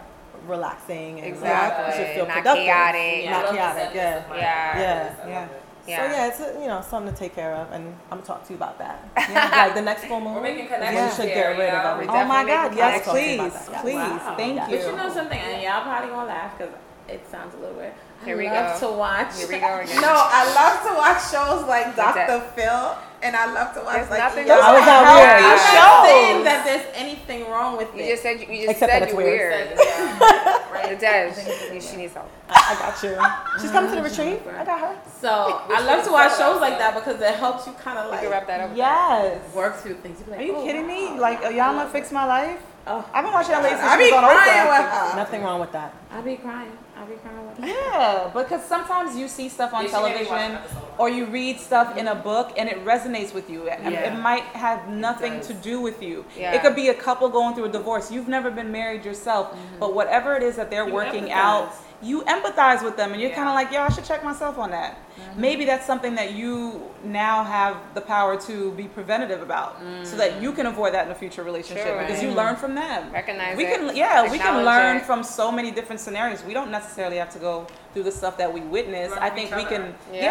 [0.47, 1.85] relaxing and Exactly.
[1.93, 3.23] it should feel Not productive, chaotic.
[3.23, 3.31] Yeah.
[3.31, 3.93] not I love the chaotic.
[3.93, 4.35] scent Yeah.
[4.37, 4.79] Yeah.
[4.79, 5.27] Yeah.
[5.27, 5.47] Yeah.
[5.87, 5.91] It.
[5.91, 5.97] Yeah.
[6.09, 8.43] So yeah, it's a, you know something to take care of, and I'm gonna talk
[8.45, 9.07] to you about that.
[9.29, 9.49] Yeah.
[9.65, 10.67] like the next full moon, We're making we
[11.15, 11.91] should get rid you of know?
[11.93, 12.15] everything.
[12.15, 12.75] Oh my God!
[12.75, 13.95] Yes, talk to you about please, please.
[13.95, 14.33] Wow.
[14.37, 14.65] Thank Yeah.
[14.69, 14.95] But you you.
[14.97, 16.73] know something, and y'all probably gonna laugh because
[17.07, 17.93] it sounds a little weird.
[18.21, 18.91] I Here we love go.
[18.91, 19.37] to watch.
[19.37, 20.01] Here we go again.
[20.01, 22.39] No, I love to watch shows like Like Dr.
[22.55, 22.95] Phil,
[23.25, 24.19] and I love to watch There's like.
[24.19, 25.59] nothing Those wrong How are is that healthy weird?
[25.73, 26.05] Shows.
[26.05, 29.17] saying that there's anything wrong with You just said you, you just Except said you're
[29.17, 29.77] weird.
[29.77, 29.79] weird.
[30.85, 31.33] It does.
[31.73, 32.29] You- She needs help.
[32.47, 33.17] I, I got you.
[33.59, 34.39] She's coming to the retreat.
[34.55, 34.95] I got her.
[35.19, 35.29] So
[35.73, 38.21] I love to watch shows like that because it helps you kind of You like
[38.21, 38.77] can wrap that up.
[38.77, 39.41] Yes.
[39.55, 40.19] work through things.
[40.19, 41.07] You be like, Are you oh, kidding me?
[41.15, 41.19] wow.
[41.19, 42.59] Like Iyanla fixed my life.
[42.85, 43.03] Oh.
[43.13, 45.15] I've been watching that lady since I she be was on crying Oprah.
[45.15, 45.91] Nothing wrong with that.
[46.11, 46.71] I be crying.
[46.97, 47.67] I be crying with her.
[47.67, 50.57] Yeah, because sometimes you see stuff on Yeah, she made me watch television
[50.97, 53.67] or you read stuff in a book and it resonates with you.
[53.69, 54.13] And Yeah.
[54.13, 56.23] It might have nothing to do with you.
[56.37, 56.53] Yeah.
[56.53, 58.11] It could be a couple going through a divorce.
[58.11, 61.31] You've never been married yourself, but whatever it is that they're You working empathize.
[61.31, 63.35] out, you empathize with them and you're Yeah.
[63.37, 64.97] kind of like, yo, I should check myself on that.
[64.97, 65.41] Mm-hmm.
[65.41, 70.33] Maybe that's something that you now have the power to be preventative about so that
[70.33, 70.41] mm.
[70.41, 71.99] you can avoid that in a future relationship Sure.
[71.99, 73.11] because you learn from them.
[73.13, 75.05] Recognize we it, can yeah we can learn it.
[75.05, 78.51] from so many different scenarios we don't necessarily have to go through the stuff that
[78.51, 79.69] we witness i think we other.
[79.69, 80.21] can Yeah.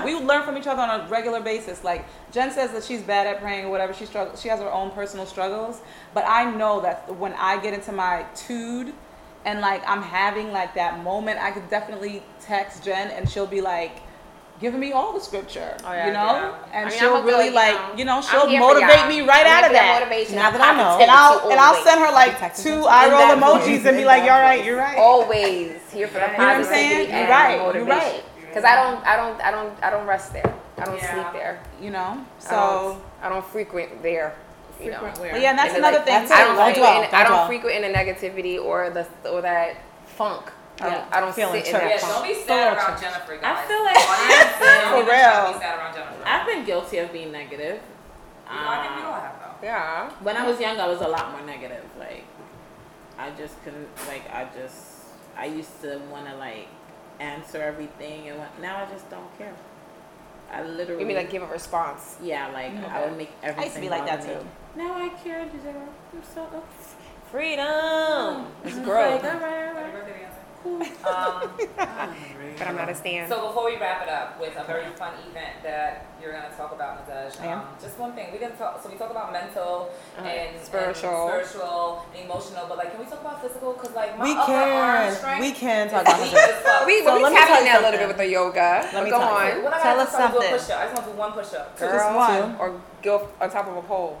[0.00, 0.04] yeah.
[0.04, 3.26] we learn from each other on a regular basis like jen says that she's bad
[3.26, 5.80] at praying or whatever she struggles she has her own personal struggles
[6.12, 8.92] but i know that when i get into my tude
[9.46, 13.62] and like i'm having like that moment i could definitely text jen and she'll be
[13.62, 14.02] like
[14.60, 16.64] giving me all the scripture, Oh, yeah, you know, yeah.
[16.72, 19.66] and I mean, she'll really like, you you know, she'll motivate me right I'm out
[19.66, 21.02] of that motivation Now that I know.
[21.02, 24.32] And I'll and I'll send her like two eye roll emojis and be like, "You're
[24.32, 27.10] right, you're right." always here for the You know what I'm saying?
[27.10, 28.24] You're right, the you're right.
[28.48, 30.54] Because I don't, I don't, I don't, I don't rest there.
[30.78, 31.12] I don't Yeah.
[31.12, 31.62] sleep there.
[31.80, 34.34] You know, I don't, so I don't frequent there.
[34.80, 34.98] You know.
[35.00, 36.14] Frequent yeah, and that's And, another like, thing.
[36.28, 36.30] that's.
[36.30, 36.76] I don't Don't frequent.
[36.76, 37.46] dwell, in, don't I don't dwell.
[37.46, 40.52] frequent in the negativity or the or that funk.
[40.78, 41.08] I don't, Yeah.
[41.10, 41.90] I don't Feeling sit in that church.
[41.90, 42.12] Yeah, funk.
[42.14, 43.00] don't be Full sad of around church.
[43.00, 45.52] Jennifer, I feel like For even try to real.
[45.54, 46.22] Be sad around Jennifer.
[46.26, 47.80] I've been guilty of being negative.
[48.48, 49.66] You know, I think we Um, all have though.
[49.66, 50.10] Yeah.
[50.20, 51.82] when I was young, I was a lot more negative.
[51.98, 52.24] Like,
[53.18, 53.88] I just couldn't.
[54.06, 54.76] Like, I just,
[55.36, 56.68] I used to want to like
[57.18, 59.54] answer everything, and now I just don't care.
[60.52, 61.00] I literally.
[61.00, 62.16] You mean like give a response?
[62.22, 63.60] Yeah, like I would make everything.
[63.60, 64.46] I used to be like that too.
[64.76, 65.88] Now I care, Giselle.
[66.12, 66.62] I'm so.
[67.30, 68.46] Freedom.
[68.64, 69.22] It's I'm growth.
[69.22, 70.32] Like, all right, all Happy right.
[70.66, 71.66] Birthday, Beyonce.
[71.76, 71.86] Cool.
[71.86, 72.14] Um,
[72.58, 73.28] But I'm not a stan.
[73.28, 76.72] So before we wrap it up with a very fun event that you're gonna talk
[76.72, 77.58] about, Nadej, I am.
[77.60, 78.32] um, just one thing.
[78.32, 78.82] We can talk.
[78.82, 81.28] So we talk about mental and Spiritual.
[81.36, 82.64] and spiritual, and emotional.
[82.66, 83.74] But like, can we talk about physical?
[83.74, 85.14] Cause like my We upper arm can.
[85.16, 86.48] strength We can talk about weak this.
[86.56, 86.86] as fuck.
[86.86, 88.88] we So we let me tapped tell in that a little bit with the yoga.
[88.94, 89.62] Let me Go tell you on, something.
[89.64, 90.58] What Tell gotta us do, I do a something.
[90.58, 90.78] push-up.
[90.80, 91.78] I just want to do one push-up.
[91.78, 92.56] girl, one.
[92.58, 94.18] or go on top of a pole.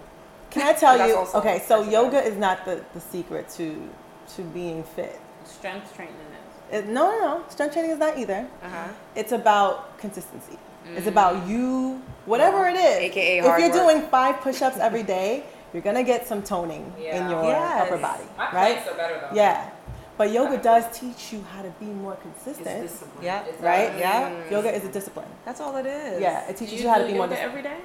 [0.50, 1.16] Can I tell you?
[1.34, 3.88] Okay, so yoga is not the, the secret to
[4.36, 5.18] to being fit.
[5.44, 6.25] Strength training is.
[6.72, 7.44] It, no, no, no.
[7.48, 8.46] Strength training is not either.
[8.62, 8.88] Uh huh.
[9.14, 10.58] It's about consistency.
[10.94, 12.96] It's about you, whatever it is.
[13.10, 13.72] AKA if you're work.
[13.72, 15.42] doing five push-ups every day,
[15.72, 17.82] you're gonna get some toning in your Yes.
[17.88, 18.78] upper body, My right?
[18.88, 19.36] are better though.
[19.36, 19.70] Yeah.
[20.16, 23.24] But yoga does teach you how to be more consistent, discipline.
[23.24, 23.88] Yeah, It's right?
[23.88, 23.98] better.
[23.98, 24.50] yeah.
[24.50, 25.28] Yoga is a discipline.
[25.44, 26.20] That's all it is.
[26.22, 27.66] Yeah, it teaches you you how to be more yoga disciplined.
[27.66, 27.84] every day?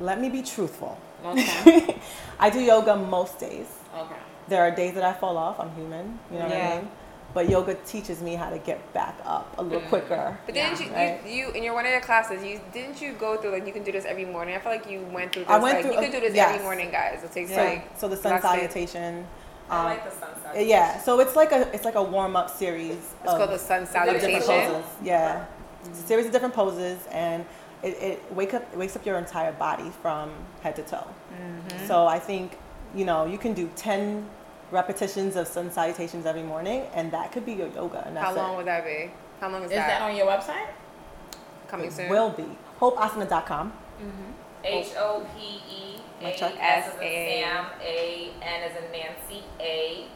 [0.00, 0.96] Let me be truthful.
[1.24, 1.96] Okay.
[2.38, 3.66] I do yoga most days.
[3.96, 4.14] okay.
[4.48, 5.58] There are days that I fall off.
[5.58, 6.18] I'm human.
[6.30, 6.88] You know what I mean?
[7.34, 10.36] But yoga teaches me how to get back up a little quicker.
[10.46, 11.20] But didn't you, Right.
[11.26, 13.72] you, you in your one of your classes, you didn't you go through like you
[13.72, 14.54] can do this every morning?
[14.56, 15.50] I feel like you went through this.
[15.50, 16.50] I went like through you a- can do this yes.
[16.54, 17.22] every morning, guys.
[17.22, 18.48] It takes So, like so the sun that's it.
[18.48, 19.26] salutation.
[19.70, 20.56] I um, like the sunset.
[20.56, 22.94] Uh, Yeah, so it's like a it's like a warm up series.
[23.22, 24.72] It's of called the sun of different salutation.
[24.72, 24.90] poses.
[25.02, 25.44] Yeah,
[25.84, 27.44] it's a series of different poses, and
[27.82, 30.30] it, it wake up it wakes up your entire body from
[30.62, 31.06] head to toe.
[31.34, 31.86] Mm-hmm.
[31.86, 32.56] So I think
[32.94, 34.26] you know you can do ten
[34.70, 38.04] repetitions of sun salutations every morning, and that could be your yoga.
[38.06, 38.56] And that's How long it.
[38.58, 39.10] would that be?
[39.40, 40.66] How long is, Is that on your website?
[41.68, 42.08] coming soon?
[42.08, 42.46] Will be
[42.80, 43.72] hopeasana.com.
[44.00, 44.32] Mm-hmm.
[44.64, 46.54] H O P E My A check.
[46.58, 47.42] S as in S-A.
[47.42, 50.06] Sam, A N as in Nancy, A.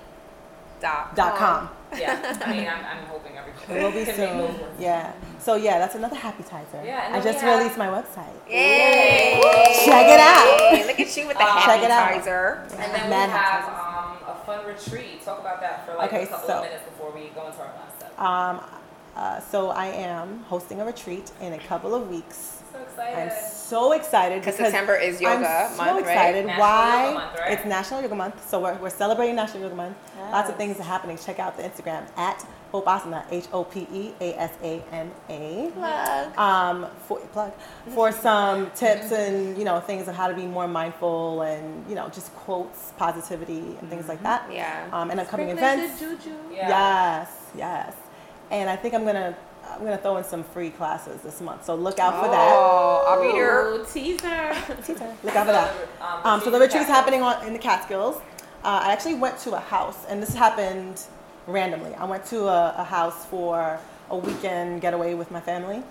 [0.80, 1.70] dot Dot com.
[1.98, 4.60] Yeah, I mean, I'm, I'm hoping everybody It will be can make those soon.
[4.62, 4.80] words.
[4.80, 5.12] Yeah.
[5.38, 6.84] So yeah, that's another happy tizer.
[6.84, 8.32] Yeah, and I just have- released my website.
[8.48, 9.40] Yay!
[9.84, 10.72] Check it out.
[10.78, 12.22] Yay, Look at you with the Um, happy Check it out.
[12.22, 12.62] tizer.
[12.72, 15.22] And then Mad we have um, a fun retreat.
[15.24, 17.58] Talk about that for like Okay, a couple so- of minutes before we go into
[17.60, 18.18] our last step.
[18.20, 18.60] Um,
[19.16, 22.61] uh, so I am hosting a retreat in a couple of weeks.
[22.96, 26.46] So I'm so excited Because because September is yoga I'm so month, excited.
[26.46, 27.04] National Why?
[27.04, 27.52] Yoga Month, right?
[27.52, 29.96] It's National Yoga Month, so we're, we're celebrating National Yoga Month.
[30.30, 31.18] Lots of things are happening.
[31.18, 35.10] Check out the Instagram at Hope Asana, H O P E A S A N
[35.28, 35.70] A.
[35.74, 36.38] Plug.
[36.38, 37.52] Um, for plug
[37.94, 41.94] for some tips and you know things of how to be more mindful and you
[41.94, 44.50] know just quotes, positivity and things like that.
[44.50, 44.88] Yeah.
[44.92, 46.00] Um, and upcoming Sprinkling events.
[46.00, 46.36] the juju.
[46.52, 46.68] Yeah.
[46.68, 47.94] Yes, yes.
[48.50, 49.36] And I think I'm gonna
[49.78, 51.64] I'm gonna throw in some free classes this month.
[51.64, 52.52] So look out for that.
[52.52, 53.68] Oh, I'll be there.
[53.68, 54.54] Ooh, teaser.
[54.84, 55.14] Teaser.
[55.22, 55.74] Look out for that.
[56.24, 58.16] Um, so the retreat's happening on in the Catskills.
[58.64, 61.02] Uh, I actually went to a house, and this happened
[61.46, 61.94] randomly.
[61.94, 63.78] I went to a, a house for
[64.10, 65.82] a weekend getaway with my family,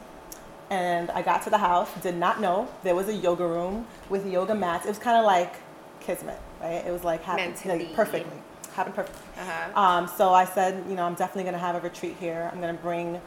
[0.70, 1.90] and I got to the house.
[2.02, 4.86] Did not know there was a yoga room with yoga mats.
[4.86, 5.56] It was kind of like
[6.00, 6.84] kismet, right?
[6.86, 7.94] It was like happened Meant to like, be.
[7.94, 8.38] perfectly,
[8.74, 9.22] happened perfectly.
[9.38, 9.80] Uh-huh.
[9.82, 12.50] Um, so I said, you know, I'm definitely going to have a retreat here.
[12.54, 13.20] I'm going to bring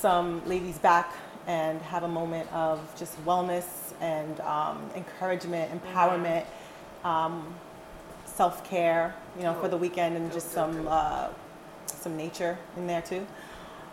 [0.00, 1.12] some ladies back
[1.46, 3.66] and have a moment of just wellness
[4.00, 6.44] and um, encouragement, empowerment,
[7.04, 7.54] um,
[8.24, 11.28] self care, you know, for the weekend, and just some uh,
[11.86, 13.26] some nature in there too.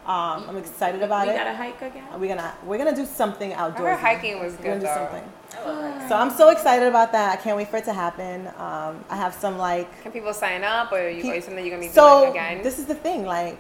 [0.05, 1.35] Um, I'm excited about we it.
[1.35, 2.05] got to hike again.
[2.17, 3.89] We're gonna we're gonna do something outdoors.
[3.89, 4.65] heard hiking was good.
[4.65, 6.07] We're gonna do something.
[6.07, 7.37] So I'm so excited about that.
[7.37, 8.47] I can't wait for it to happen.
[8.57, 9.87] Um, I have some like.
[10.03, 12.63] Can people sign up, or you, Pe- something you're gonna be So doing again?
[12.63, 13.57] this is the thing, like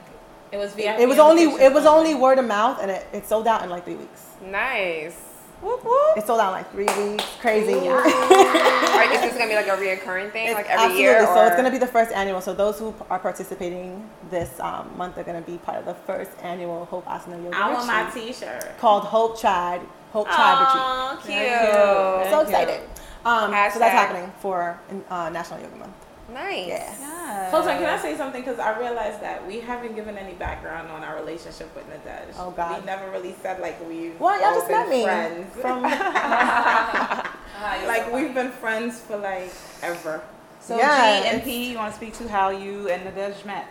[0.51, 0.99] It was it, VIP.
[0.99, 2.11] it was only it was only.
[2.11, 4.25] only word of mouth, and it, it sold out in like three weeks.
[4.41, 5.23] nice.
[5.59, 6.15] Whoop, whoop.
[6.17, 7.25] It sold out in like three weeks.
[7.41, 7.73] Crazy.
[7.73, 8.13] Or is
[9.21, 11.01] this gonna be like a reoccurring thing, It's like every absolutely.
[11.01, 11.25] year?
[11.25, 12.41] So it's going to be the first annual.
[12.41, 15.95] So those who are participating this um, month are going to be part of the
[15.95, 18.77] first annual Hope Asana Yoga I want my T-shirt.
[18.77, 19.81] called Hope Tribe
[20.13, 20.83] Hope Tribe Retreat.
[20.83, 21.37] Aw, cute.
[21.37, 22.29] Thank you.
[22.31, 22.81] So excited.
[23.25, 24.79] Um, so that's happening for
[25.09, 25.96] uh, National Yoga Month.
[26.33, 26.67] Nice.
[26.67, 27.49] Yeah.
[27.51, 28.41] Hold on, can I say something?
[28.41, 32.33] Because I realized that we haven't given any background on our relationship with Nadej.
[32.37, 32.81] Oh, God.
[32.81, 35.55] We never really said like we've Well, y'all just met me friends.
[35.61, 35.83] from.
[37.59, 39.51] Ah, like we've been friends for like
[39.81, 40.21] ever.
[40.59, 43.65] So Yeah, G and P, you want to speak to how you and Nadej met?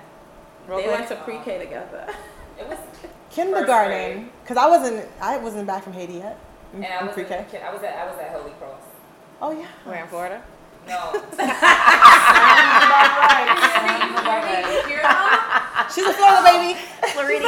[0.66, 0.96] Real they quick?
[0.98, 2.12] went to pre-K together.
[2.58, 2.78] It was,
[3.30, 6.36] kindergarten because I wasn't I wasn't back from Haiti yet.
[6.74, 7.46] in- and I was pre-K.
[7.52, 8.80] in, I was at I was at Holy Cross.
[9.40, 9.68] Oh yeah.
[9.86, 10.42] We're in Florida.
[10.86, 11.22] No.
[15.94, 16.78] She's a Florida baby.
[17.12, 17.42] Floridian.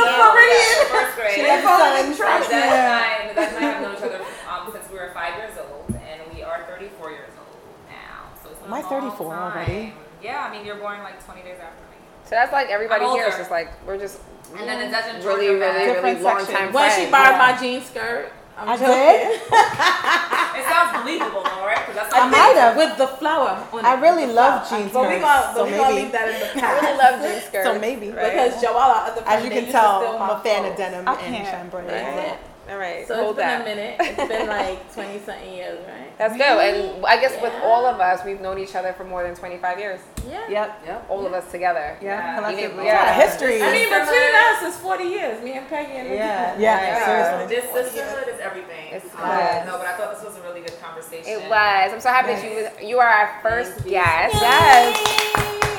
[0.88, 1.34] First grade.
[1.34, 2.06] She loves the sun.
[2.06, 4.96] And Dad and I, and Dad and I have known each other um, since we
[4.98, 7.58] were five years old, and we are 34 years old
[7.90, 8.30] now.
[8.42, 9.52] So it's been Am I a 34 time.
[9.52, 9.92] already?
[10.22, 11.96] Yeah, I mean you're born like 20 days after me.
[12.24, 14.20] So that's like everybody here is just like we're just
[14.56, 17.52] And then it doesn't really, really, really Different long time when she borrowed Yeah.
[17.52, 18.94] my jean skirt, I'm I joking.
[18.94, 19.40] did.
[20.58, 21.78] It sounds believable though, right?
[21.86, 22.76] 'Cause that's I like- might have.
[22.76, 23.66] with the flower.
[23.72, 24.84] On I really with the love jeans.
[24.84, 26.98] jean But we skirts, gonna, so we gonna maybe- leave that in the I really
[26.98, 27.66] love jeans skirts.
[27.66, 28.10] So maybe.
[28.10, 28.24] Right.
[28.32, 30.78] Because Joella, other As you can tell, I'm a fan of clothes.
[30.78, 31.48] denim I and can't.
[31.48, 31.84] chambray.
[31.86, 32.38] Right.
[32.70, 33.60] All right, So hold it's been that.
[33.62, 33.96] a minute.
[33.98, 36.18] It's been like 20 something years, right?
[36.18, 36.42] That's good.
[36.42, 39.78] And I guess with all of us, we've known each other for more than 25
[39.78, 40.00] years.
[40.28, 40.48] Yeah.
[40.48, 40.82] Yep.
[40.86, 41.06] Yep.
[41.08, 41.96] All of us together.
[42.00, 42.08] Yeah.
[42.08, 42.36] Yeah.
[42.38, 42.84] Collectively.
[42.84, 42.92] Yeah.
[43.18, 43.62] Yeah, history.
[43.62, 44.08] I mean, Sisterhood.
[44.08, 45.42] between us, it's 40 years.
[45.42, 46.54] Me and Peggy and Yeah.
[46.58, 47.04] yeah, Yeah.
[47.04, 47.56] seriously.
[47.56, 48.92] This sisterhood is everything.
[48.92, 49.66] It's Um, good.
[49.66, 51.24] No, but I thought this was a really good conversation.
[51.26, 51.92] It was.
[51.92, 53.90] I'm so happy that you was, you are our first Thank you.
[53.92, 54.34] guest.
[54.40, 55.34] Yes.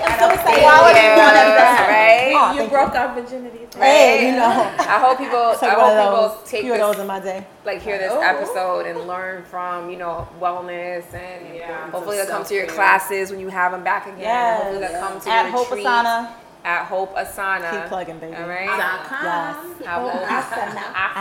[0.09, 0.61] I'm so excited.
[0.63, 1.17] Quality Yeah.
[1.25, 2.33] one, right?
[2.35, 3.67] Aw, you thank broke our virginity.
[3.77, 4.45] Hey, you know.
[4.79, 5.53] I hope people.
[5.53, 7.45] Took I one of hope those, people take few of this, those in my day.
[7.65, 8.21] like hear this Oh.
[8.21, 11.89] episode and learn from you know wellness and Yeah.
[11.91, 14.19] hopefully they'll come to your classes when you have them back again.
[14.19, 14.63] Yes.
[14.63, 16.27] Hopefully they'll come to At Hope retreat Asana.
[16.65, 17.71] at Hope Asana.
[17.71, 18.35] Keep plugging, baby.
[18.35, 18.67] All right.
[18.67, 19.25] Dot com.
[19.79, 19.87] Yes.
[19.87, 20.13] Hope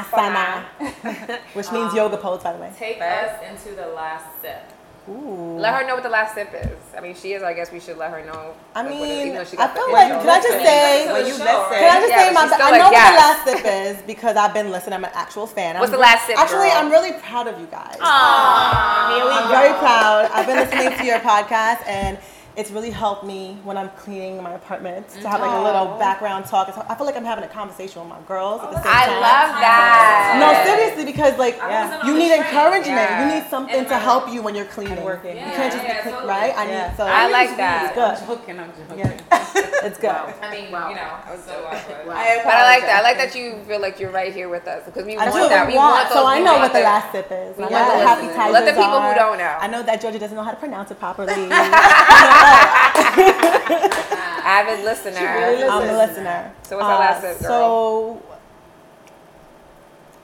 [0.02, 0.64] Asana.
[0.82, 1.38] Asana.
[1.54, 2.72] Which means um, yoga pose, by the way.
[2.78, 3.24] Take Right.
[3.24, 4.62] us into the last sip.
[5.08, 5.56] Ooh.
[5.58, 6.70] Let her know what the last sip is.
[6.96, 7.42] I mean, she is.
[7.42, 8.54] I guess we should let her know.
[8.74, 11.12] I like, what it is, mean, even though I feel like, can I just say,
[11.12, 11.70] When you you show, listen.
[11.72, 11.78] right?
[11.80, 13.64] can I just say but my, she's still I a know what the last sip
[13.64, 14.94] is because I've been listening.
[14.94, 15.74] I'm an actual fan.
[15.78, 16.78] What's I'm the last sip, Actually, girl?
[16.78, 17.96] I'm really proud of you guys.
[17.98, 19.14] Aww.
[19.16, 19.56] Here we I'm go.
[19.56, 20.30] very proud.
[20.32, 22.18] I've been listening to your podcast and
[22.58, 25.98] it's really helped me when I'm cleaning my apartment to have like a little oh.
[25.98, 26.66] background talk.
[26.68, 29.06] I feel like I'm having a conversation with my girls at the oh, same I
[29.06, 29.22] time.
[29.22, 30.42] love that.
[30.42, 32.42] No, seriously, because like I you need train.
[32.42, 32.98] encouragement.
[32.98, 33.22] Yeah.
[33.22, 35.04] You need something to help you when you're cleaning.
[35.04, 35.36] Working.
[35.36, 36.34] Yeah, You can't just yeah, be clean, totally.
[36.34, 36.52] right?
[36.56, 37.78] I need so I like that.
[37.86, 38.14] It's good.
[38.18, 38.58] I'm joking.
[38.58, 38.98] I'm joking.
[38.98, 39.54] Yeah.
[39.78, 40.10] It's good.
[40.10, 41.78] I mean, you know, I was so but-
[42.10, 42.98] I But I like that.
[42.98, 45.68] I like that you feel like you're right here with us because we want that.
[45.68, 47.56] We want- want So I know what the last sip is.
[47.56, 49.56] we I want the happy Let the people who don't know.
[49.60, 51.32] I know that Georgia doesn't know how to pronounce it properly.
[54.48, 55.20] Avid listener.
[55.38, 56.52] really I'm a listener.
[56.62, 57.48] So what's our last Uh, sip, girl?
[57.48, 58.22] So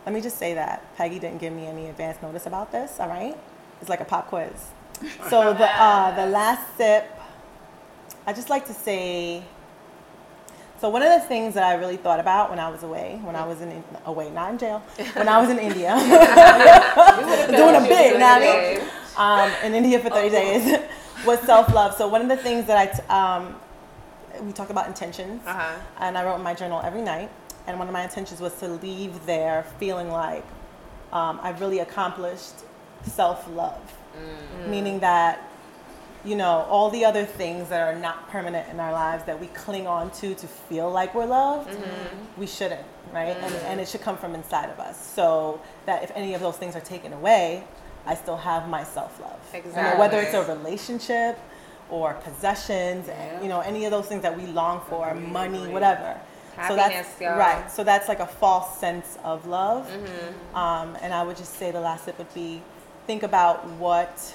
[0.07, 2.99] let me just say that Peggy didn't give me any advance notice about this.
[3.01, 3.37] All right,
[3.81, 4.70] it's like a pop quiz.
[5.29, 7.07] So the uh, the last sip,
[8.27, 9.43] I just like to say.
[10.81, 13.37] So one of the things that I really thought about when I was away, when
[13.37, 14.83] I was in away, not in jail,
[15.14, 15.95] when I was in India,
[17.57, 18.37] doing a big, now
[19.16, 20.79] um, in India for 30 days,
[21.27, 21.95] was self love.
[21.97, 23.57] So one of the things that I, t- um,
[24.47, 25.75] we talk about intentions, Uh-huh.
[26.01, 27.31] and I wrote in my journal every night.
[27.66, 30.45] And one of my intentions was to leave there feeling like
[31.12, 32.55] um, I've really accomplished
[33.05, 33.81] self love,
[34.68, 35.49] meaning that
[36.27, 39.47] you know all the other things that are not permanent in our lives that we
[39.49, 41.70] cling on to to feel like we're loved,
[42.37, 43.37] we shouldn't, right?
[43.37, 44.99] And, and it should come from inside of us.
[45.14, 47.64] So that if any of those things are taken away,
[48.07, 49.40] I still have my self love.
[49.98, 51.38] whether it's a relationship
[51.90, 56.18] or possessions, and, you know, any of those things that we long for, money, whatever.
[56.68, 57.36] so that's girl.
[57.38, 57.70] right.
[57.70, 59.86] So that's like a false sense of love.
[59.88, 60.57] Mm-hmm.
[60.57, 62.62] Um, and I would just say the last tip would be
[63.07, 64.34] think about what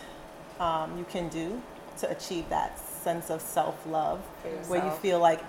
[0.59, 1.61] um, you can do
[1.99, 4.19] to achieve that sense of self love,
[4.67, 5.41] where you feel like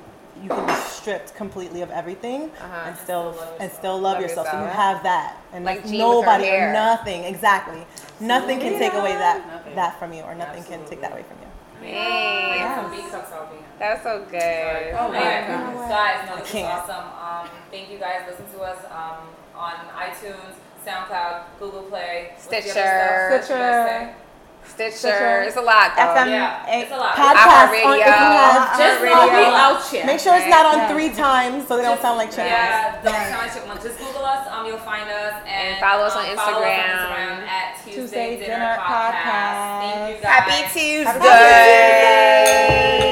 [0.43, 2.85] you can be stripped completely of everything Uh-huh.
[2.87, 4.47] and still love and still love, Love yourself.
[4.49, 7.85] So you have that, and Like like Jean with her nobody or nothing exactly,
[8.21, 9.75] nothing can take away that Nothing.
[9.77, 11.47] that from you, or nothing can take that away from you.
[11.89, 13.65] Hey, Some beat cups out being.
[13.79, 14.95] that's so good.
[14.99, 15.89] Oh my God.
[15.89, 17.49] Guys, no, this is awesome.
[17.49, 18.23] Um, thank you guys.
[18.29, 20.55] Listen to us um, on iTunes,
[20.87, 24.21] SoundCloud, Google Play, What's the other
[24.81, 24.97] Stitcher.
[24.97, 25.21] stuff?
[25.21, 25.21] What you guys say?
[25.21, 25.43] Stitcher.
[25.53, 26.03] It's a lot though.
[26.17, 26.29] FM.
[26.31, 27.13] Yeah, it's a lot.
[27.15, 28.05] Podcast on, if you Radio.
[28.09, 29.25] have, Just Radio.
[29.29, 30.07] we out here.
[30.07, 30.89] make sure it's not on Yeah.
[30.93, 32.49] three times so they don't sound like chickens.
[32.57, 33.77] Yeah, don't sound like chicken.
[33.83, 34.47] Just Google us.
[34.51, 36.81] Um, you'll find us and, And follow us on um, follow us on Instagram.
[36.81, 39.21] Instagram at Tuesday, Tuesday Dinner, Dinner Podcast.
[39.21, 39.81] Podcast.
[39.81, 40.33] Thank you guys.
[40.33, 41.05] Happy Tuesday.
[41.05, 41.21] Happy
[42.99, 43.10] Tuesday.